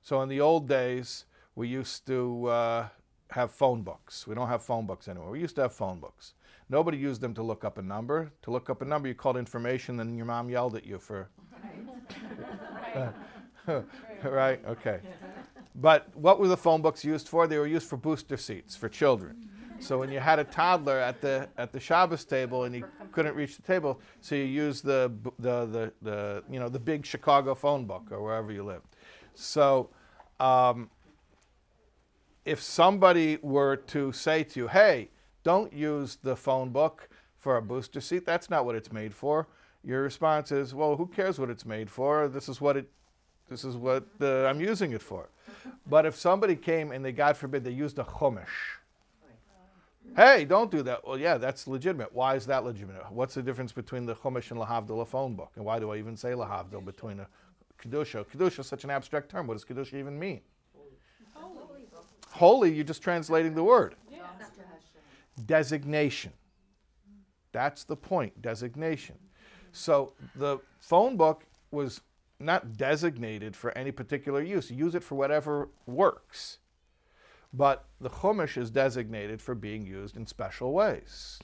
[0.01, 2.87] So in the old days, we used to uh,
[3.31, 4.27] have phone books.
[4.27, 5.31] We don't have phone books anymore.
[5.31, 6.33] We used to have phone books.
[6.69, 8.31] Nobody used them to look up a number.
[8.43, 11.29] To look up a number, you called information, then your mom yelled at you for.
[14.23, 14.59] right?
[14.65, 14.99] Okay.
[15.79, 17.47] But what were the phone books used for?
[17.47, 19.49] They were used for booster seats for children.
[19.79, 23.35] So when you had a toddler at the at the Shabbos table and he couldn't
[23.35, 27.53] reach the table, so you used the the the, the you know the big Chicago
[27.53, 28.87] phone book or wherever you lived.
[29.35, 29.89] So
[30.39, 30.89] um,
[32.43, 35.09] if somebody were to say to you, hey,
[35.43, 39.47] don't use the phone book for a booster seat, that's not what it's made for.
[39.83, 42.27] Your response is, well, who cares what it's made for?
[42.27, 42.89] This is what it,
[43.49, 45.29] this is what uh, I'm using it for.
[45.89, 48.45] But if somebody came and they, God forbid, they used a chumash,
[50.15, 51.05] hey, don't do that.
[51.07, 52.13] Well, yeah, that's legitimate.
[52.13, 53.11] Why is that legitimate?
[53.11, 55.51] What's the difference between the chumash and lahavdil, a phone book?
[55.55, 57.27] And why do I even say lahavdil between a
[57.81, 58.25] kedusha?
[58.25, 59.47] Kedusha is such an abstract term.
[59.47, 60.41] What does kedusha even mean?
[62.31, 63.95] Holy, you're just translating the word.
[65.45, 66.33] Designation.
[67.51, 69.15] That's the point, designation.
[69.71, 72.01] So the phone book was
[72.39, 74.69] not designated for any particular use.
[74.69, 76.59] Use it for whatever works.
[77.53, 81.39] But the Chumash is designated for being used in special ways.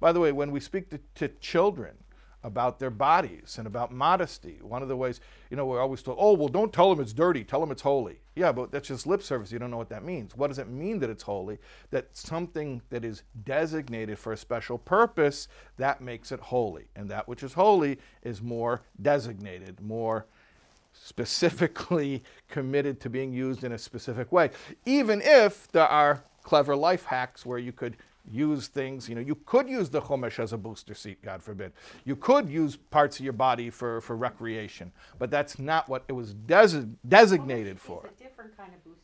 [0.00, 1.96] By the way, when we speak to, to children
[2.42, 6.16] about their bodies and about modesty, one of the ways, you know, we're always told,
[6.20, 8.20] oh, well, don't tell them it's dirty, tell them it's holy.
[8.34, 9.52] Yeah, but that's just lip service.
[9.52, 10.36] You don't know what that means.
[10.36, 11.58] What does it mean that it's holy?
[11.90, 16.86] That something that is designated for a special purpose, that makes it holy.
[16.96, 20.26] And that which is holy is more designated, more
[20.92, 24.50] specifically committed to being used in a specific way.
[24.86, 27.96] Even if there are clever life hacks where you could
[28.30, 31.72] use things, you know, you could use the chumash as a booster seat, God forbid.
[32.04, 36.12] You could use parts of your body for, for recreation, but that's not what it
[36.12, 38.06] was desi- designated for.
[38.06, 39.00] It's a different kind of booster.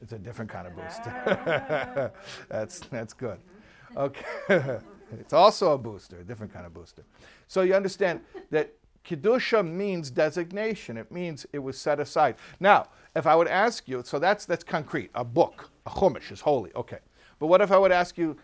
[0.00, 1.12] It's a different kind of booster.
[1.26, 2.10] Ah.
[2.48, 3.38] that's, that's good.
[3.38, 3.98] Mm-hmm.
[3.98, 4.78] Okay.
[5.20, 7.04] it's also a booster, a different kind of booster.
[7.48, 8.72] So you understand that
[9.04, 10.96] Kedusha means designation.
[10.96, 12.36] It means it was set aside.
[12.60, 15.10] Now, if I would ask you, so that's, that's concrete.
[15.14, 16.70] A book, a chumash is holy.
[16.74, 16.98] Okay.
[17.40, 18.36] But what if I would ask you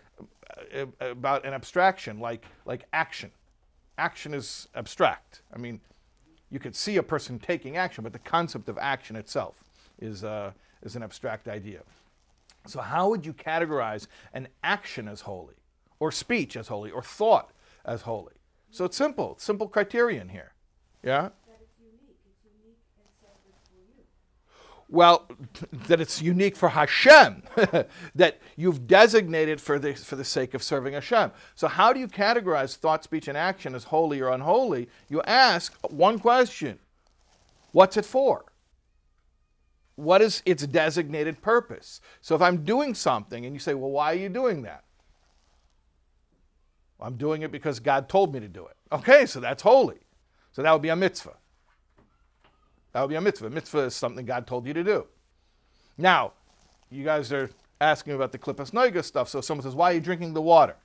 [0.75, 3.31] uh, about an abstraction like, like action?
[3.97, 5.43] Action is abstract.
[5.53, 5.79] I mean,
[6.49, 9.63] you could see a person taking action, but the concept of action itself
[9.99, 11.81] is, uh, is an abstract idea.
[12.65, 15.55] So, how would you categorize an action as holy,
[15.99, 17.51] or speech as holy, or thought
[17.85, 18.33] as holy?
[18.71, 20.53] So, it's simple, simple criterion here.
[21.01, 21.29] Yeah?
[24.89, 25.27] Well,
[25.71, 27.43] that it's unique for Hashem,
[28.15, 31.31] that you've designated for the, for the sake of serving Hashem.
[31.55, 34.87] So, how do you categorize thought, speech, and action as holy or unholy?
[35.09, 36.79] You ask one question
[37.73, 38.45] What's it for?
[39.95, 41.99] What is its designated purpose?
[42.21, 44.85] So, if I'm doing something and you say, Well, why are you doing that?
[47.01, 48.77] I'm doing it because God told me to do it.
[48.91, 49.99] Okay, so that's holy.
[50.53, 51.35] So, that would be a mitzvah.
[52.93, 53.49] That would be a mitzvah.
[53.49, 55.07] Mitzvah is something God told you to do.
[55.97, 56.33] Now,
[56.89, 57.49] you guys are
[57.81, 59.29] asking about the Klippas Noiga stuff.
[59.29, 60.75] So someone says, Why are you drinking the water?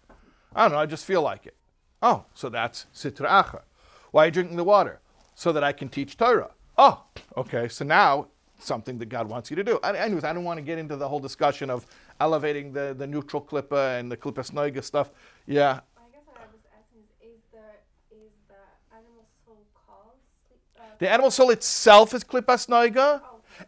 [0.55, 1.57] I don't know, I just feel like it.
[2.03, 3.63] Oh, so that's Sitra Achra.
[4.11, 5.01] Why are you drinking the water?
[5.35, 6.51] So that I can teach Torah.
[6.77, 7.05] Oh,
[7.37, 9.79] okay, so now something that God wants you to do.
[9.79, 11.87] Anyways, I don't want to get into the whole discussion of
[12.21, 15.11] elevating the, the neutral klippa and the klippas noiga stuff.
[15.47, 18.63] Yeah, I guess what I was asking is, is the is the
[18.95, 20.61] animal soul called sleep?
[20.79, 23.21] Uh, The animal soul itself is klipas noiga,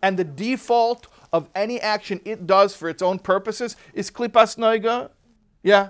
[0.02, 5.10] and the default of any action it does for its own purposes is klipas noiga.
[5.64, 5.88] Yeah,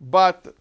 [0.00, 0.52] but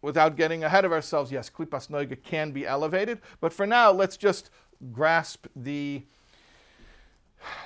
[0.00, 3.20] without getting ahead of ourselves, yes, klipas noiga can be elevated.
[3.42, 4.48] But for now, let's just
[4.92, 6.04] grasp the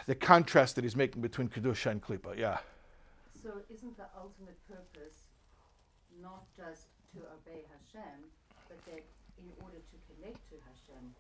[0.06, 2.36] the contrast that he's making between kedusha and klipa.
[2.36, 2.58] Yeah.
[3.40, 5.30] So isn't the ultimate purpose
[6.20, 8.18] not just to obey Hashem,
[8.68, 9.04] but that
[9.38, 11.14] in order to connect to Hashem?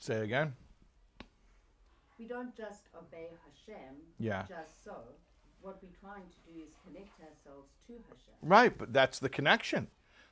[0.00, 0.54] Say it again.
[2.18, 4.44] We don't just obey Hashem Yeah.
[4.48, 4.96] just so.
[5.60, 8.34] What we're trying to do is connect ourselves to Hashem.
[8.42, 9.88] Right, but that's the connection.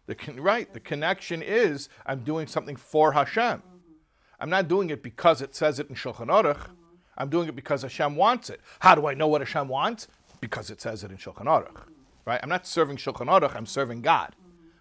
[0.06, 3.58] The con- right, the connection is I'm doing something for Hashem.
[3.58, 3.92] Mm-hmm.
[4.40, 6.56] I'm not doing it because it says it in Shulchan Aruch.
[6.56, 6.72] Mm-hmm.
[7.18, 8.60] I'm doing it because Hashem wants it.
[8.78, 10.06] How do I know what Hashem wants?
[10.40, 11.72] Because it says it in Shulchan Aruch.
[11.72, 11.90] Mm-hmm.
[12.24, 12.40] Right?
[12.42, 14.34] I'm not serving Shulchan Aruch, I'm serving God.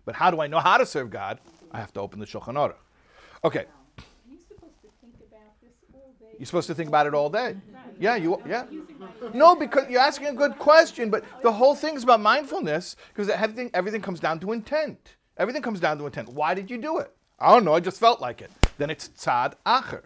[0.05, 1.39] But how do I know how to serve God?
[1.75, 2.75] I have to open the Shulchan Aruch.
[3.43, 3.65] Okay,
[4.27, 6.35] You're supposed to think about this all day.
[6.39, 7.55] you're supposed to think about it all day.
[7.99, 8.65] Yeah, you yeah.
[9.33, 13.27] No, because you're asking a good question, but the whole thing is about mindfulness because
[13.29, 15.15] everything everything comes down to intent.
[15.37, 16.29] Everything comes down to intent.
[16.29, 17.11] Why did you do it?
[17.39, 17.73] I don't know.
[17.73, 18.51] I just felt like it.
[18.77, 20.03] Then it's tzad acher.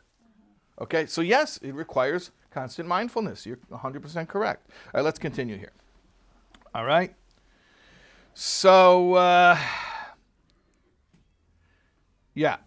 [0.81, 3.45] Okay, so yes, it requires constant mindfulness.
[3.45, 4.61] You're 100% correct.
[4.71, 5.73] All right, let's continue here.
[6.73, 7.13] All right.
[8.33, 9.57] So, uh,
[12.33, 12.57] yeah.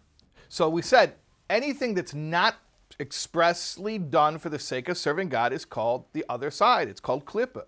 [0.48, 1.14] So we said
[1.48, 2.56] anything that's not
[3.00, 6.88] expressly done for the sake of serving God is called the other side.
[6.88, 7.64] It's called klippa.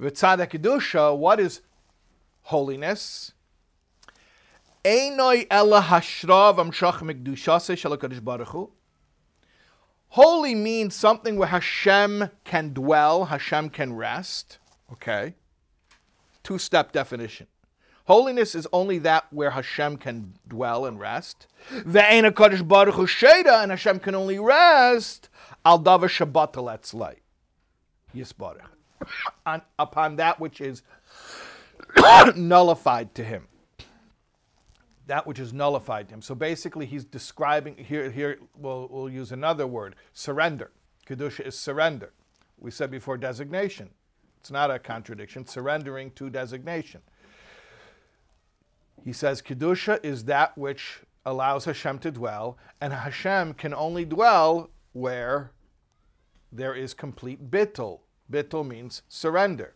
[0.00, 1.62] V'tzad kedusha, what is
[2.42, 3.32] holiness?
[4.84, 8.70] Einoi ela hashrav amshach mikdushase shel HaKadosh Baruch
[10.10, 14.58] Holy means something where Hashem can dwell, Hashem can rest.
[14.92, 15.34] Okay.
[16.42, 17.48] Two step definition.
[18.06, 21.48] Holiness is only that where Hashem can dwell and rest.
[21.72, 25.28] Ve'ena Kadosh Baruch Sheda, and Hashem can only rest
[25.64, 27.16] al davar Shabbat letzlei.
[28.14, 28.68] Yisbarach.
[29.44, 30.82] On- Upon that which is
[32.36, 33.48] nullified to him.
[35.08, 36.22] That which is nullified to him.
[36.22, 38.10] So basically, he's describing here.
[38.10, 40.70] Here, we'll, we'll use another word: surrender.
[41.08, 42.12] Kedusha is surrender.
[42.58, 43.90] We said before designation.
[44.40, 45.44] It's not a contradiction.
[45.46, 47.02] Surrendering to designation.
[49.06, 54.68] He says Kedusha is that which allows Hashem to dwell, and Hashem can only dwell
[54.94, 55.52] where
[56.50, 58.00] there is complete bittul.
[58.28, 59.74] Bittul means surrender.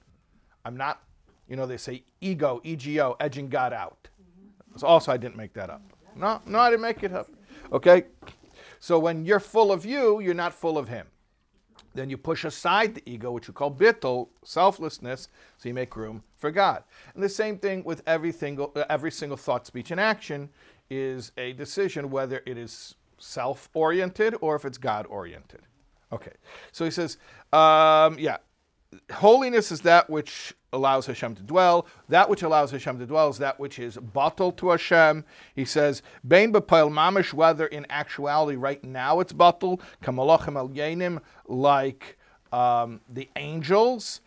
[0.65, 1.05] I'm not,
[1.49, 4.09] you know, they say ego, ego, edging God out.
[4.77, 5.83] So also, I didn't make that up.
[6.17, 7.29] No, no, I didn't make it up.
[7.73, 8.07] Okay?
[8.81, 11.07] So when you're full of you, you're not full of Him.
[11.95, 16.25] Then you push aside the ego, which you call bittul, selflessness, so you make room
[16.41, 16.83] for God.
[17.15, 20.49] And the same thing with every single, uh, every single thought, speech, and action
[20.89, 25.61] is a decision whether it is self-oriented or if it's God-oriented.
[26.13, 26.33] Okay,
[26.73, 27.19] so he says,
[27.53, 28.39] um, yeah,
[29.13, 31.87] holiness is that which allows Hashem to dwell.
[32.09, 35.25] That which allows Hashem to dwell is that which is batel to Hashem.
[35.55, 42.19] He says, Bain b'poil mamish, whether in actuality right now it's batel, kamalachim al like
[42.53, 44.21] um, the angels.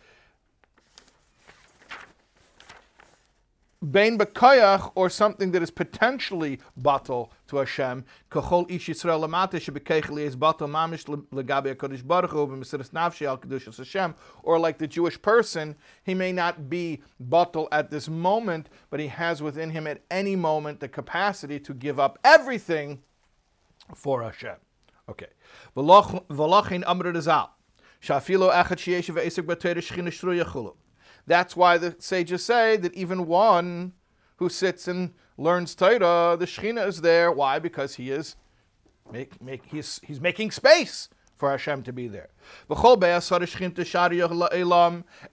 [3.90, 8.04] Bain b'koyach, or something that is potentially batel to Hashem.
[8.30, 9.14] Kachol ish lies
[10.36, 11.04] batel mamish
[12.06, 14.14] Baruch al Hashem.
[14.42, 19.08] Or like the Jewish person, he may not be batel at this moment, but he
[19.08, 23.02] has within him at any moment the capacity to give up everything
[23.94, 24.56] for Hashem.
[25.10, 25.28] Okay.
[25.76, 27.50] V'lochin amr rezal.
[28.02, 30.74] Shafilo echad sheyesh ve'esek b'teir shechina shru.
[31.26, 33.92] That's why the sages say that even one
[34.36, 37.32] who sits and learns Torah, the Shekhinah is there.
[37.32, 37.58] Why?
[37.58, 38.36] Because he is
[39.10, 42.28] make, make, he's, he's making space for Hashem to be there.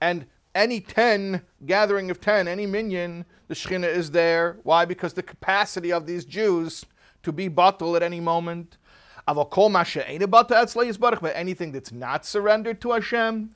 [0.01, 4.57] And any ten gathering of ten, any minyan, the Shekhinah is there.
[4.63, 4.85] Why?
[4.85, 6.85] Because the capacity of these Jews
[7.23, 8.77] to be batal at any moment.
[9.27, 10.51] But
[11.35, 13.51] anything that's not surrendered to Hashem,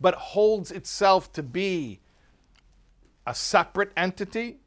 [0.00, 2.00] but holds itself to be
[3.26, 4.58] a separate entity,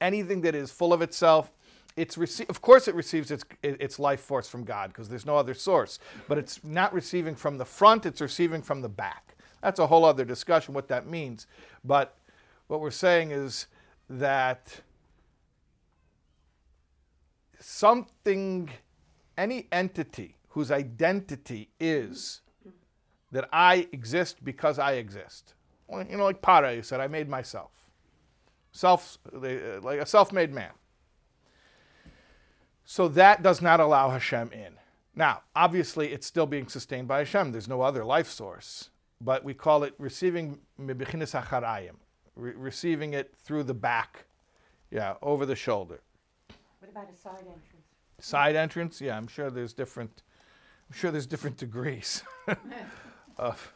[0.00, 1.52] anything that is full of itself
[1.96, 5.36] it's rece- of course it receives its its life force from God because there's no
[5.36, 9.36] other source but it's not receiving from the front it's receiving from the back.
[9.62, 11.46] That's a whole other discussion what that means
[11.84, 12.16] but
[12.66, 13.66] what we're saying is
[14.08, 14.80] that
[17.60, 18.70] something
[19.38, 22.40] any entity whose identity is
[23.32, 25.54] that I exist because I exist.
[25.90, 27.70] You know like Pharaoh said I made myself.
[28.72, 30.72] Self uh, like a self-made man
[32.84, 34.74] so that does not allow Hashem in.
[35.16, 37.52] Now, obviously, it's still being sustained by Hashem.
[37.52, 38.90] There's no other life source.
[39.20, 41.96] But we call it receiving mibichinis acharayim,
[42.36, 44.24] re- receiving it through the back,
[44.90, 46.00] yeah, over the shoulder.
[46.80, 47.86] What about a side entrance?
[48.18, 50.22] Side entrance, yeah, I'm sure there's different.
[50.90, 52.22] I'm sure there's different degrees.
[53.38, 53.72] of,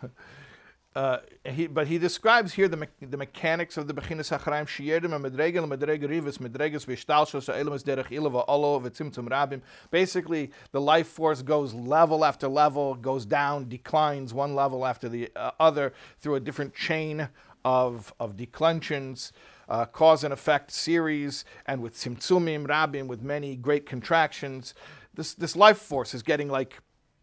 [0.98, 5.14] uh, he, but he describes here the, me- the mechanics of the Bechinas Hacharayim Shiyerdim
[5.14, 9.60] and Medregel and Medrega Rivas, Medregas Vishtalshos, Elemas Derech Ilava Olo, Vitzimtzum Rabim.
[9.92, 15.30] Basically, the life force goes level after level, goes down, declines one level after the
[15.36, 17.28] uh, other through a different chain
[17.64, 19.32] of, of declensions.
[19.68, 24.72] Uh, cause and effect series, and with Tzimtzumim, Rabim, with many great contractions.
[25.12, 26.80] This, this life force is getting like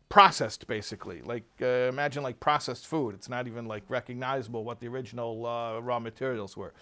[0.10, 1.22] processed basically.
[1.22, 3.16] Like uh, imagine like processed food.
[3.16, 6.74] It's not even like recognizable what the original uh, raw materials were.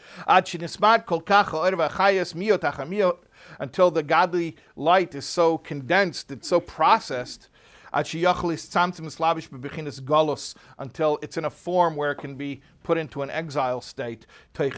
[3.60, 7.50] Until the godly light is so condensed it's so processed
[7.94, 8.50] until
[11.22, 14.26] it's in a form where it can be put into an exile state.
[14.58, 14.74] And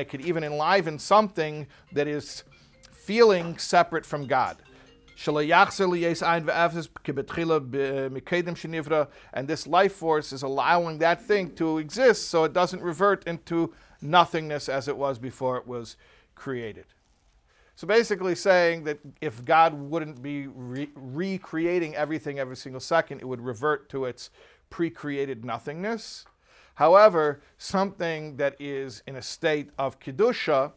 [0.00, 2.44] it could even enliven something that is
[2.92, 4.58] feeling separate from God
[9.34, 13.74] and this life force is allowing that thing to exist so it doesn't revert into
[14.00, 15.98] nothingness as it was before it was
[16.34, 16.86] created.
[17.76, 23.26] So basically saying that if God wouldn't be re- recreating everything every single second, it
[23.26, 24.30] would revert to its
[24.70, 26.24] pre-created nothingness.
[26.76, 30.72] However, something that is in a state of kedusha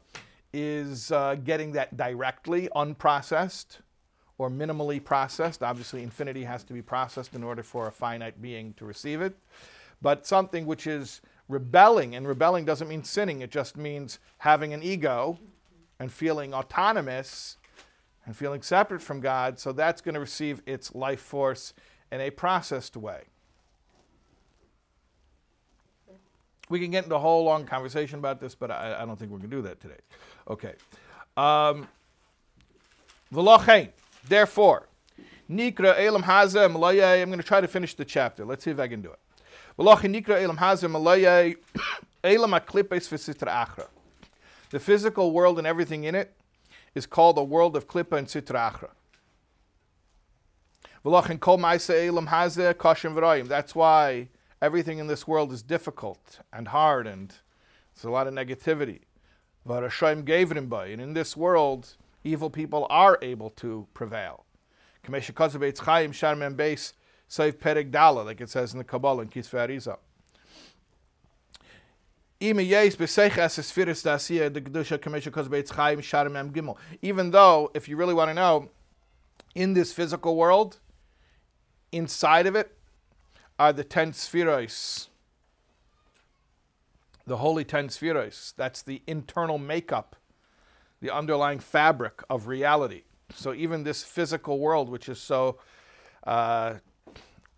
[0.51, 3.77] is uh, getting that directly unprocessed
[4.37, 5.63] or minimally processed.
[5.63, 9.35] Obviously, infinity has to be processed in order for a finite being to receive it.
[10.01, 14.83] But something which is rebelling, and rebelling doesn't mean sinning, it just means having an
[14.83, 15.37] ego
[15.99, 17.57] and feeling autonomous
[18.25, 19.59] and feeling separate from God.
[19.59, 21.73] So that's going to receive its life force
[22.11, 23.23] in a processed way.
[26.69, 29.31] We can get into a whole long conversation about this, but I, I don't think
[29.31, 29.99] we're going to do that today.
[30.49, 30.73] Okay.
[31.37, 31.87] Um.
[34.27, 34.87] Therefore,
[35.49, 37.21] Nikra Elam Haza Malaya.
[37.21, 38.45] I'm going to try to finish the chapter.
[38.45, 39.19] Let's see if I can do it.
[44.69, 46.33] The physical world and everything in it
[46.95, 48.89] is called the world of Klippa and Sitra Achra.
[53.47, 54.29] That's why
[54.61, 57.33] everything in this world is difficult and hard and
[57.93, 59.01] there's a lot of negativity.
[59.65, 64.45] And in this world, evil people are able to prevail.
[65.07, 65.29] Like
[68.41, 69.97] it says in the Kabbalah in Kisvei Arizal.
[77.01, 78.69] Even though, if you really want to know,
[79.55, 80.79] in this physical world,
[81.91, 82.75] inside of it
[83.57, 85.07] are the ten sefiros,
[87.25, 88.53] the holy ten sefiros.
[88.55, 90.15] That's the internal makeup
[91.03, 93.01] the underlying fabric of reality.
[93.35, 95.59] So even this physical world, which is so
[96.25, 96.75] uh,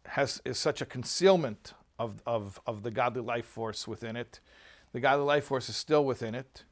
[0.08, 4.40] has is such a concealment of, of, of the godly life force within it,
[4.94, 6.64] the godly life force is still within it.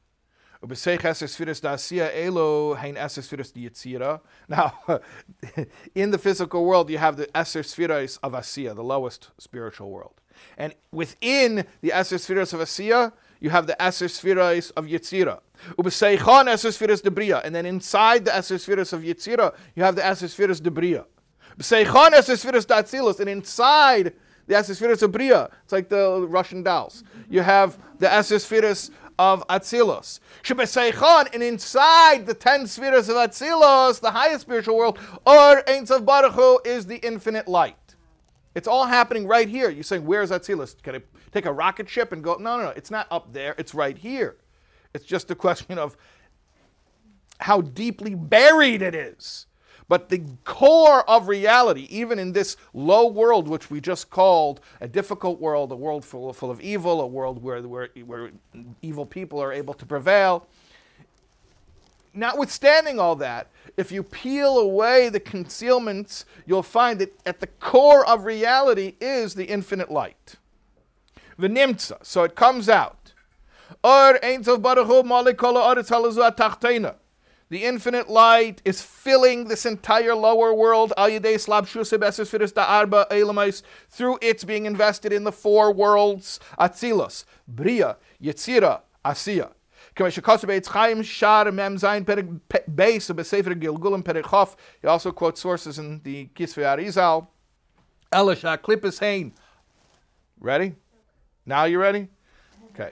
[4.48, 4.74] Now,
[5.94, 10.20] in the physical world, you have the Eser Spheres of Asiya, the lowest spiritual world.
[10.58, 15.40] And within the Eser Spheres of Asiya, you have the Spheres of Yetzira.
[15.78, 17.40] Ubeseichon Spheres de Bria.
[17.44, 21.04] And then inside the Spheres of Yetzira, you have the Eser Spheres de Bria.
[21.58, 23.20] Ubeseichon Eser Spheres.
[23.20, 24.14] And inside
[24.46, 27.04] the Eser Spheres of Bria, it's like the Russian dolls.
[27.28, 30.20] You have the Spheres of Atzilus.
[30.42, 36.04] Shebeseichon, and inside the ten spheres of Atzilus, the highest spiritual world, or Ein Sof
[36.04, 37.76] Baruch Hu, is the infinite light.
[38.54, 39.68] It's all happening right here.
[39.68, 40.80] You're saying, where's Atzilus?
[40.82, 41.02] Can I
[41.32, 42.34] take a rocket ship and go?
[42.34, 42.70] No, no, no.
[42.70, 43.54] It's not up there.
[43.58, 44.36] It's right here.
[44.92, 45.96] It's just a question of
[47.40, 49.46] how deeply buried it is.
[49.88, 54.88] But the core of reality, even in this low world, which we just called a
[54.88, 58.30] difficult world, a world full, full of evil, a world where, where, where
[58.80, 60.46] evil people are able to prevail,
[62.14, 68.06] notwithstanding all that, if you peel away the concealments, you'll find that at the core
[68.06, 70.36] of reality is the infinite light.
[71.38, 72.04] The nimtza.
[72.04, 73.12] So it comes out.
[77.50, 80.92] The infinite light is filling this entire lower world
[83.90, 89.50] through its being invested in the four worlds Atzilos, Bria, Yetzira, Asiya.
[89.96, 90.02] He
[94.88, 97.28] also quotes sources in the Kisvei Arizal.
[98.12, 99.32] Elisha Klippus Hain.
[100.40, 100.74] Ready?
[101.46, 102.08] Now you ready?
[102.70, 102.90] Okay.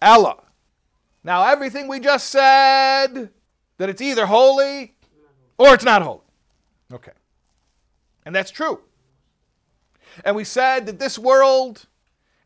[0.00, 0.42] Ella.
[1.22, 3.30] Now everything we just said
[3.78, 4.94] that it's either holy
[5.58, 6.20] or it's not holy.
[6.92, 7.12] Okay.
[8.24, 8.80] And that's true.
[10.24, 11.86] And we said that this world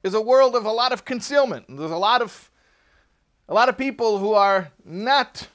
[0.03, 1.67] is a world of a lot of concealment.
[1.69, 2.50] There's a lot of
[3.51, 5.49] a lot of people who are not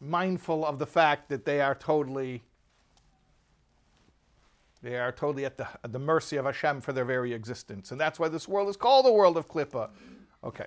[0.00, 2.42] mindful of the fact that they are totally
[4.82, 7.90] they are totally at the, at the mercy of Hashem for their very existence.
[7.90, 9.88] And that's why this world is called the world of Klippa.
[10.42, 10.66] Okay.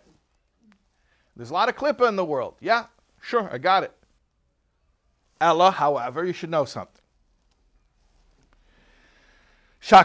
[1.36, 2.56] There's a lot of Klippa in the world.
[2.60, 2.86] Yeah,
[3.22, 3.92] sure, I got it.
[5.40, 7.04] Ella, however, you should know something.
[9.80, 9.98] There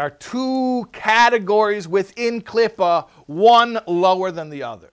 [0.00, 4.90] are two categories within Klippa, one lower than the other.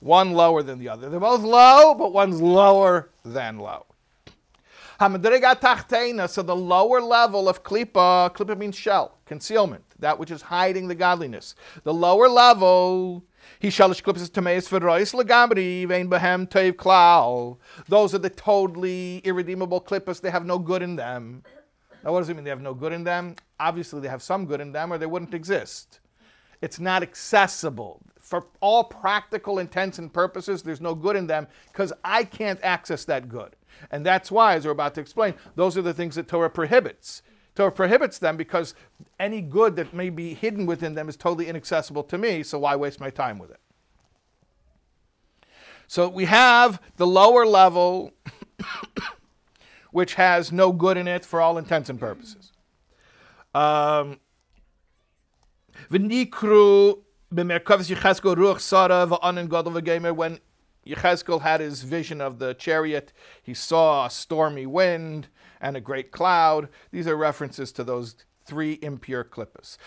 [0.00, 1.08] One lower than the other.
[1.08, 3.86] They're both low, but one's lower than low.
[4.98, 10.94] So the lower level of Klippa, Klippa means shell, concealment, that which is hiding the
[10.94, 11.54] godliness.
[11.82, 13.24] The lower level
[17.88, 20.20] those are the totally irredeemable klippas.
[20.20, 21.44] They have no good in them.
[22.04, 23.36] Now, what does it mean they have no good in them?
[23.60, 26.00] Obviously, they have some good in them or they wouldn't exist.
[26.60, 28.00] It's not accessible.
[28.18, 33.04] For all practical intents and purposes, there's no good in them because I can't access
[33.04, 33.54] that good.
[33.90, 37.22] And that's why, as we're about to explain, those are the things that Torah prohibits.
[37.54, 38.74] Torah prohibits them because
[39.20, 42.76] any good that may be hidden within them is totally inaccessible to me, so why
[42.76, 43.60] waste my time with it?
[45.86, 48.12] So we have the lower level,
[49.90, 52.52] which has no good in it for all intents and purposes.
[53.54, 54.18] Um.
[60.14, 60.40] When
[60.86, 65.28] Yechezkel had his vision of the chariot, he saw a stormy wind
[65.62, 66.68] and a great cloud.
[66.90, 69.78] These are references to those three impure klippas.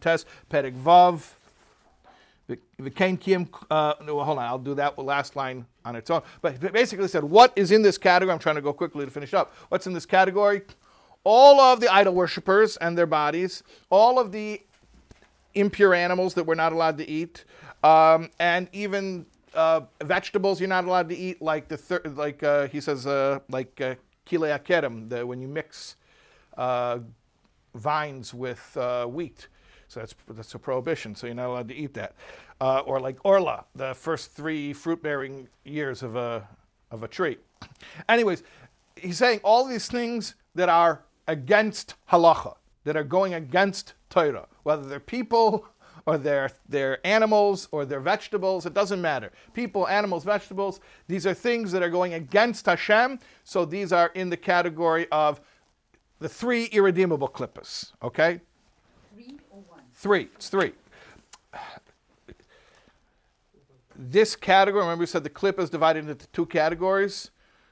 [0.00, 1.39] Tes perik vav
[2.80, 6.22] V'kein kiyam, uh, hold on, I'll do that last line on its own.
[6.42, 8.32] But basically said, what is in this category?
[8.32, 9.54] I'm trying to go quickly to finish up.
[9.68, 10.62] What's in this category?
[11.24, 14.60] all of the idol worshippers and their bodies, all of the
[15.54, 17.44] impure animals that we're not allowed to eat,
[17.82, 22.68] um, and even uh, vegetables you're not allowed to eat, like the thir- like uh,
[22.68, 23.94] he says, uh, like uh,
[24.30, 25.96] the when you mix
[26.56, 26.98] uh,
[27.74, 29.48] vines with uh, wheat.
[29.90, 31.16] So that's that's a prohibition.
[31.16, 32.14] So you're not allowed to eat that,
[32.60, 36.48] uh, or like orla, the first three fruit-bearing years of a
[36.92, 37.38] of a tree.
[38.08, 38.44] Anyways,
[38.94, 44.84] he's saying all these things that are against halacha, that are going against Torah, whether
[44.88, 45.66] they're people
[46.06, 49.30] or they're, they're animals or they're vegetables, it doesn't matter.
[49.54, 54.30] People, animals, vegetables, these are things that are going against Hashem, so these are in
[54.30, 55.40] the category of
[56.18, 58.40] the three irredeemable klippas, okay?
[60.00, 60.72] Three it's three.
[63.94, 67.30] This category, remember we said the clip is divided into two categories?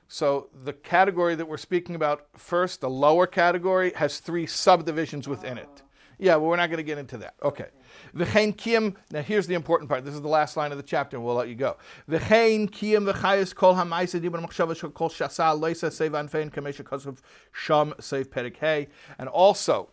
[0.08, 5.56] So the category that we're speaking about first, the lower category, has three subdivisions within
[5.56, 5.82] it.
[6.18, 7.32] Yeah, well, we're not going to get into that.
[7.42, 7.68] Okay.
[8.14, 8.94] V'chein kiyam.
[9.10, 10.04] Now here's the important part.
[10.04, 11.78] This is the last line of the chapter, and we'll let you go.
[12.10, 17.20] V'chein kiyam v'chayis kol ha'maisa dibur machshava kol shasa loisa save anfein kamesha kasav
[17.52, 18.88] sham save perik.
[19.18, 19.88] And also,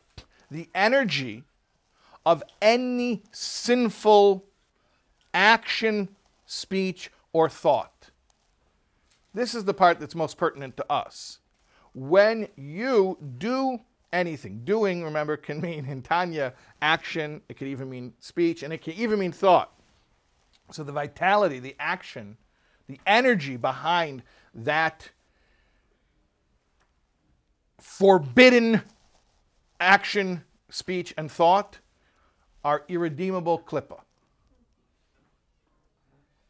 [0.52, 1.46] the energy
[2.26, 4.46] of any sinful
[5.34, 6.10] action,
[6.46, 8.10] speech, or thought.
[9.34, 11.40] This is the part that's most pertinent to us.
[11.94, 13.80] When you do
[14.12, 18.82] anything, doing, remember, can mean in Tanya action, it could even mean speech, and it
[18.82, 19.72] can even mean thought.
[20.72, 22.38] So the vitality, the action,
[22.88, 24.24] the energy behind
[24.54, 25.10] that
[27.80, 28.82] forbidden
[29.80, 31.80] action, speech, and thought
[32.66, 34.00] are irredeemable klippa.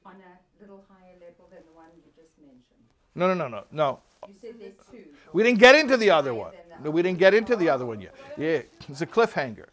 [0.06, 2.80] On a little higher level than the one you just mentioned.
[3.16, 4.00] No, no, no, no, no.
[4.28, 5.04] You said there's two.
[5.34, 6.54] We didn't get into the other one.
[6.82, 8.16] No, we didn't get into the other one yet.
[8.38, 9.68] Yeah, it's a cliffhanger.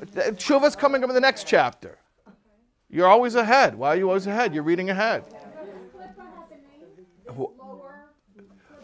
[0.00, 1.98] Tshuva's coming up in the next chapter.
[2.88, 3.74] You're always ahead.
[3.74, 4.54] Why are you always ahead?
[4.54, 5.24] You're reading ahead.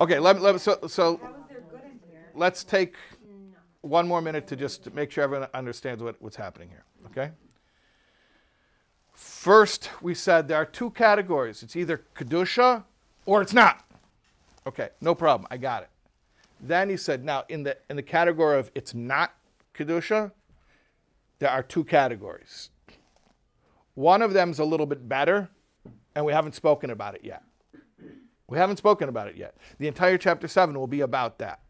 [0.00, 1.20] Okay, let me, let me so, so
[2.34, 2.96] let's take
[3.82, 6.84] one more minute to just make sure everyone understands what, what's happening here.
[7.06, 7.32] Okay?
[9.14, 11.62] First, we said there are two categories.
[11.62, 12.84] It's either kedusha
[13.26, 13.84] or it's not.
[14.66, 15.46] Okay, no problem.
[15.50, 15.88] I got it.
[16.60, 19.34] Then he said, now in the in the category of it's not
[19.74, 20.30] kedusha,
[21.38, 22.70] there are two categories.
[23.94, 25.48] One of them is a little bit better,
[26.14, 27.42] and we haven't spoken about it yet.
[28.46, 29.54] We haven't spoken about it yet.
[29.78, 31.60] The entire chapter seven will be about that.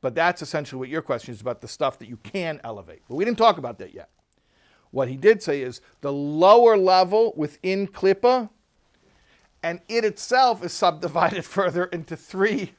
[0.00, 3.02] But that's essentially what your question is about the stuff that you can elevate.
[3.08, 4.10] But we didn't talk about that yet.
[4.90, 8.48] What he did say is the lower level within Klippa,
[9.62, 12.72] and it itself is subdivided further into three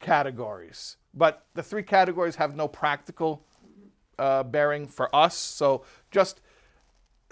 [0.00, 0.96] categories.
[1.14, 3.44] But the three categories have no practical
[4.18, 5.36] uh, bearing for us.
[5.36, 6.40] So just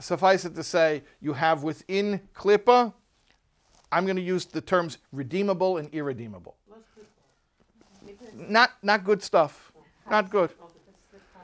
[0.01, 2.92] suffice it to say, you have within Klippa,
[3.92, 6.57] I'm going to use the terms redeemable and irredeemable.
[8.37, 9.72] Not, not good stuff.
[10.11, 10.51] Not good.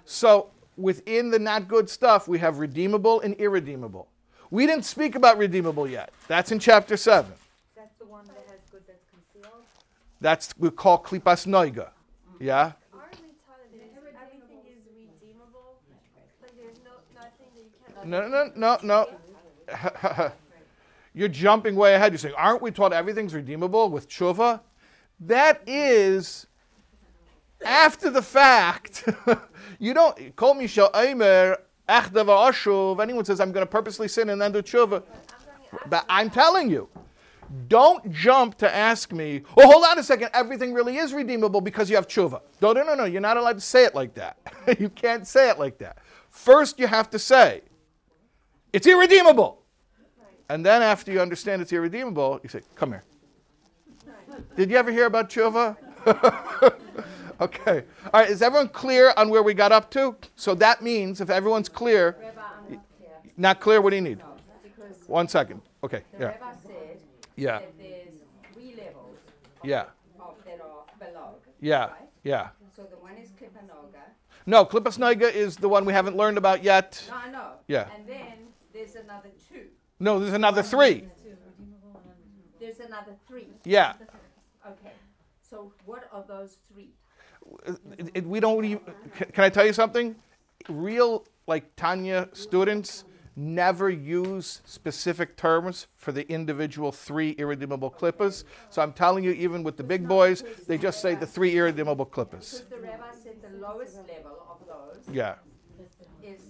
[0.05, 4.09] So within the not good stuff, we have redeemable and irredeemable.
[4.51, 6.12] We didn't speak about redeemable yet.
[6.28, 7.32] That's in chapter 7.
[7.74, 9.64] That's the one that has good that's concealed.
[10.20, 11.88] That's we call klipas noiga.
[11.88, 12.45] Mm-hmm.
[12.45, 12.72] Yeah?
[12.93, 15.78] Aren't we taught that everything is redeemable?
[16.43, 18.07] Like there's nothing that you can't.
[18.07, 19.09] No, no, no,
[20.03, 20.32] no.
[21.14, 22.12] You're jumping way ahead.
[22.12, 24.61] You're saying, aren't we taught everything's redeemable with tshuva?
[25.20, 26.47] That is
[27.64, 29.08] after the fact.
[29.78, 31.58] you don't call me shal aimer
[31.88, 33.00] ashuv.
[33.00, 35.02] Anyone says I'm going to purposely sin and then do tshuva.
[35.88, 36.88] But I'm telling you,
[37.68, 41.90] Don't jump to ask me, oh, hold on a second, everything really is redeemable because
[41.90, 42.40] you have tshuva.
[42.60, 44.38] No, no, no, no, you're not allowed to say it like that.
[44.80, 45.98] you can't say it like that.
[46.30, 47.60] First, you have to say,
[48.72, 49.62] it's irredeemable.
[50.48, 53.04] And then, after you understand it's irredeemable, you say, come here.
[54.56, 55.76] Did you ever hear about tshuva?
[57.41, 57.85] okay.
[58.12, 60.16] All right, is everyone clear on where we got up to?
[60.37, 62.66] So that means if everyone's clear, not
[62.99, 64.20] clear, not clear, what do you need?
[64.62, 65.62] because One second.
[65.85, 66.35] Okay, yeah.
[67.35, 68.20] Yeah, that there's
[68.53, 69.16] three levels
[69.64, 69.85] yeah,
[70.20, 71.37] of, that are below.
[71.61, 71.93] yeah, Right?
[72.24, 72.49] yeah.
[72.76, 74.03] So the one is Klippanoga.
[74.45, 77.03] No, Klippas Noiga is the one we haven't learned about yet.
[77.09, 77.51] No, I know.
[77.68, 77.89] Yeah.
[77.97, 79.68] And then there's another two.
[79.99, 81.07] No, there's another three.
[82.61, 83.49] There's another three.
[83.64, 83.95] Yeah.
[84.66, 84.93] Okay.
[85.43, 86.91] So what are those three?
[87.98, 88.80] It- it- we don't even,
[89.16, 90.16] can, can I tell you something?
[90.68, 98.44] Real, like Tanya students never use specific terms for the individual three irredeemable klippas.
[98.70, 102.07] So I'm telling you, even with the big boys, they just say the three irredeemable
[102.07, 102.30] klippas.
[102.30, 105.36] Because the rabbi said the lowest level of those Yeah.
[106.22, 106.42] is,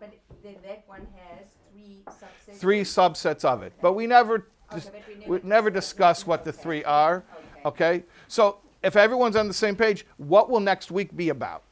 [0.00, 0.10] but
[0.42, 2.56] then that one has three subsets.
[2.56, 3.74] Three subsets of it.
[3.82, 7.24] But we never, Okay, but we we never never discuss discuss what the three are.
[7.66, 7.98] Okay.
[7.98, 8.04] Okay?
[8.28, 11.62] So if everyone's on the same page, what will next week be about?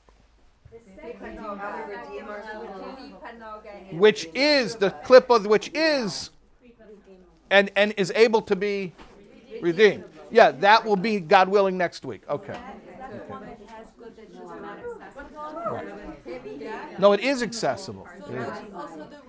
[3.93, 6.31] Which is the clip of which is
[7.51, 8.93] and and is able to be
[9.61, 10.05] redeemed.
[10.31, 12.23] Yeah, that will be God willing next week.
[12.29, 12.57] Okay.
[16.99, 18.07] No, it is accessible.
[18.29, 18.49] It is.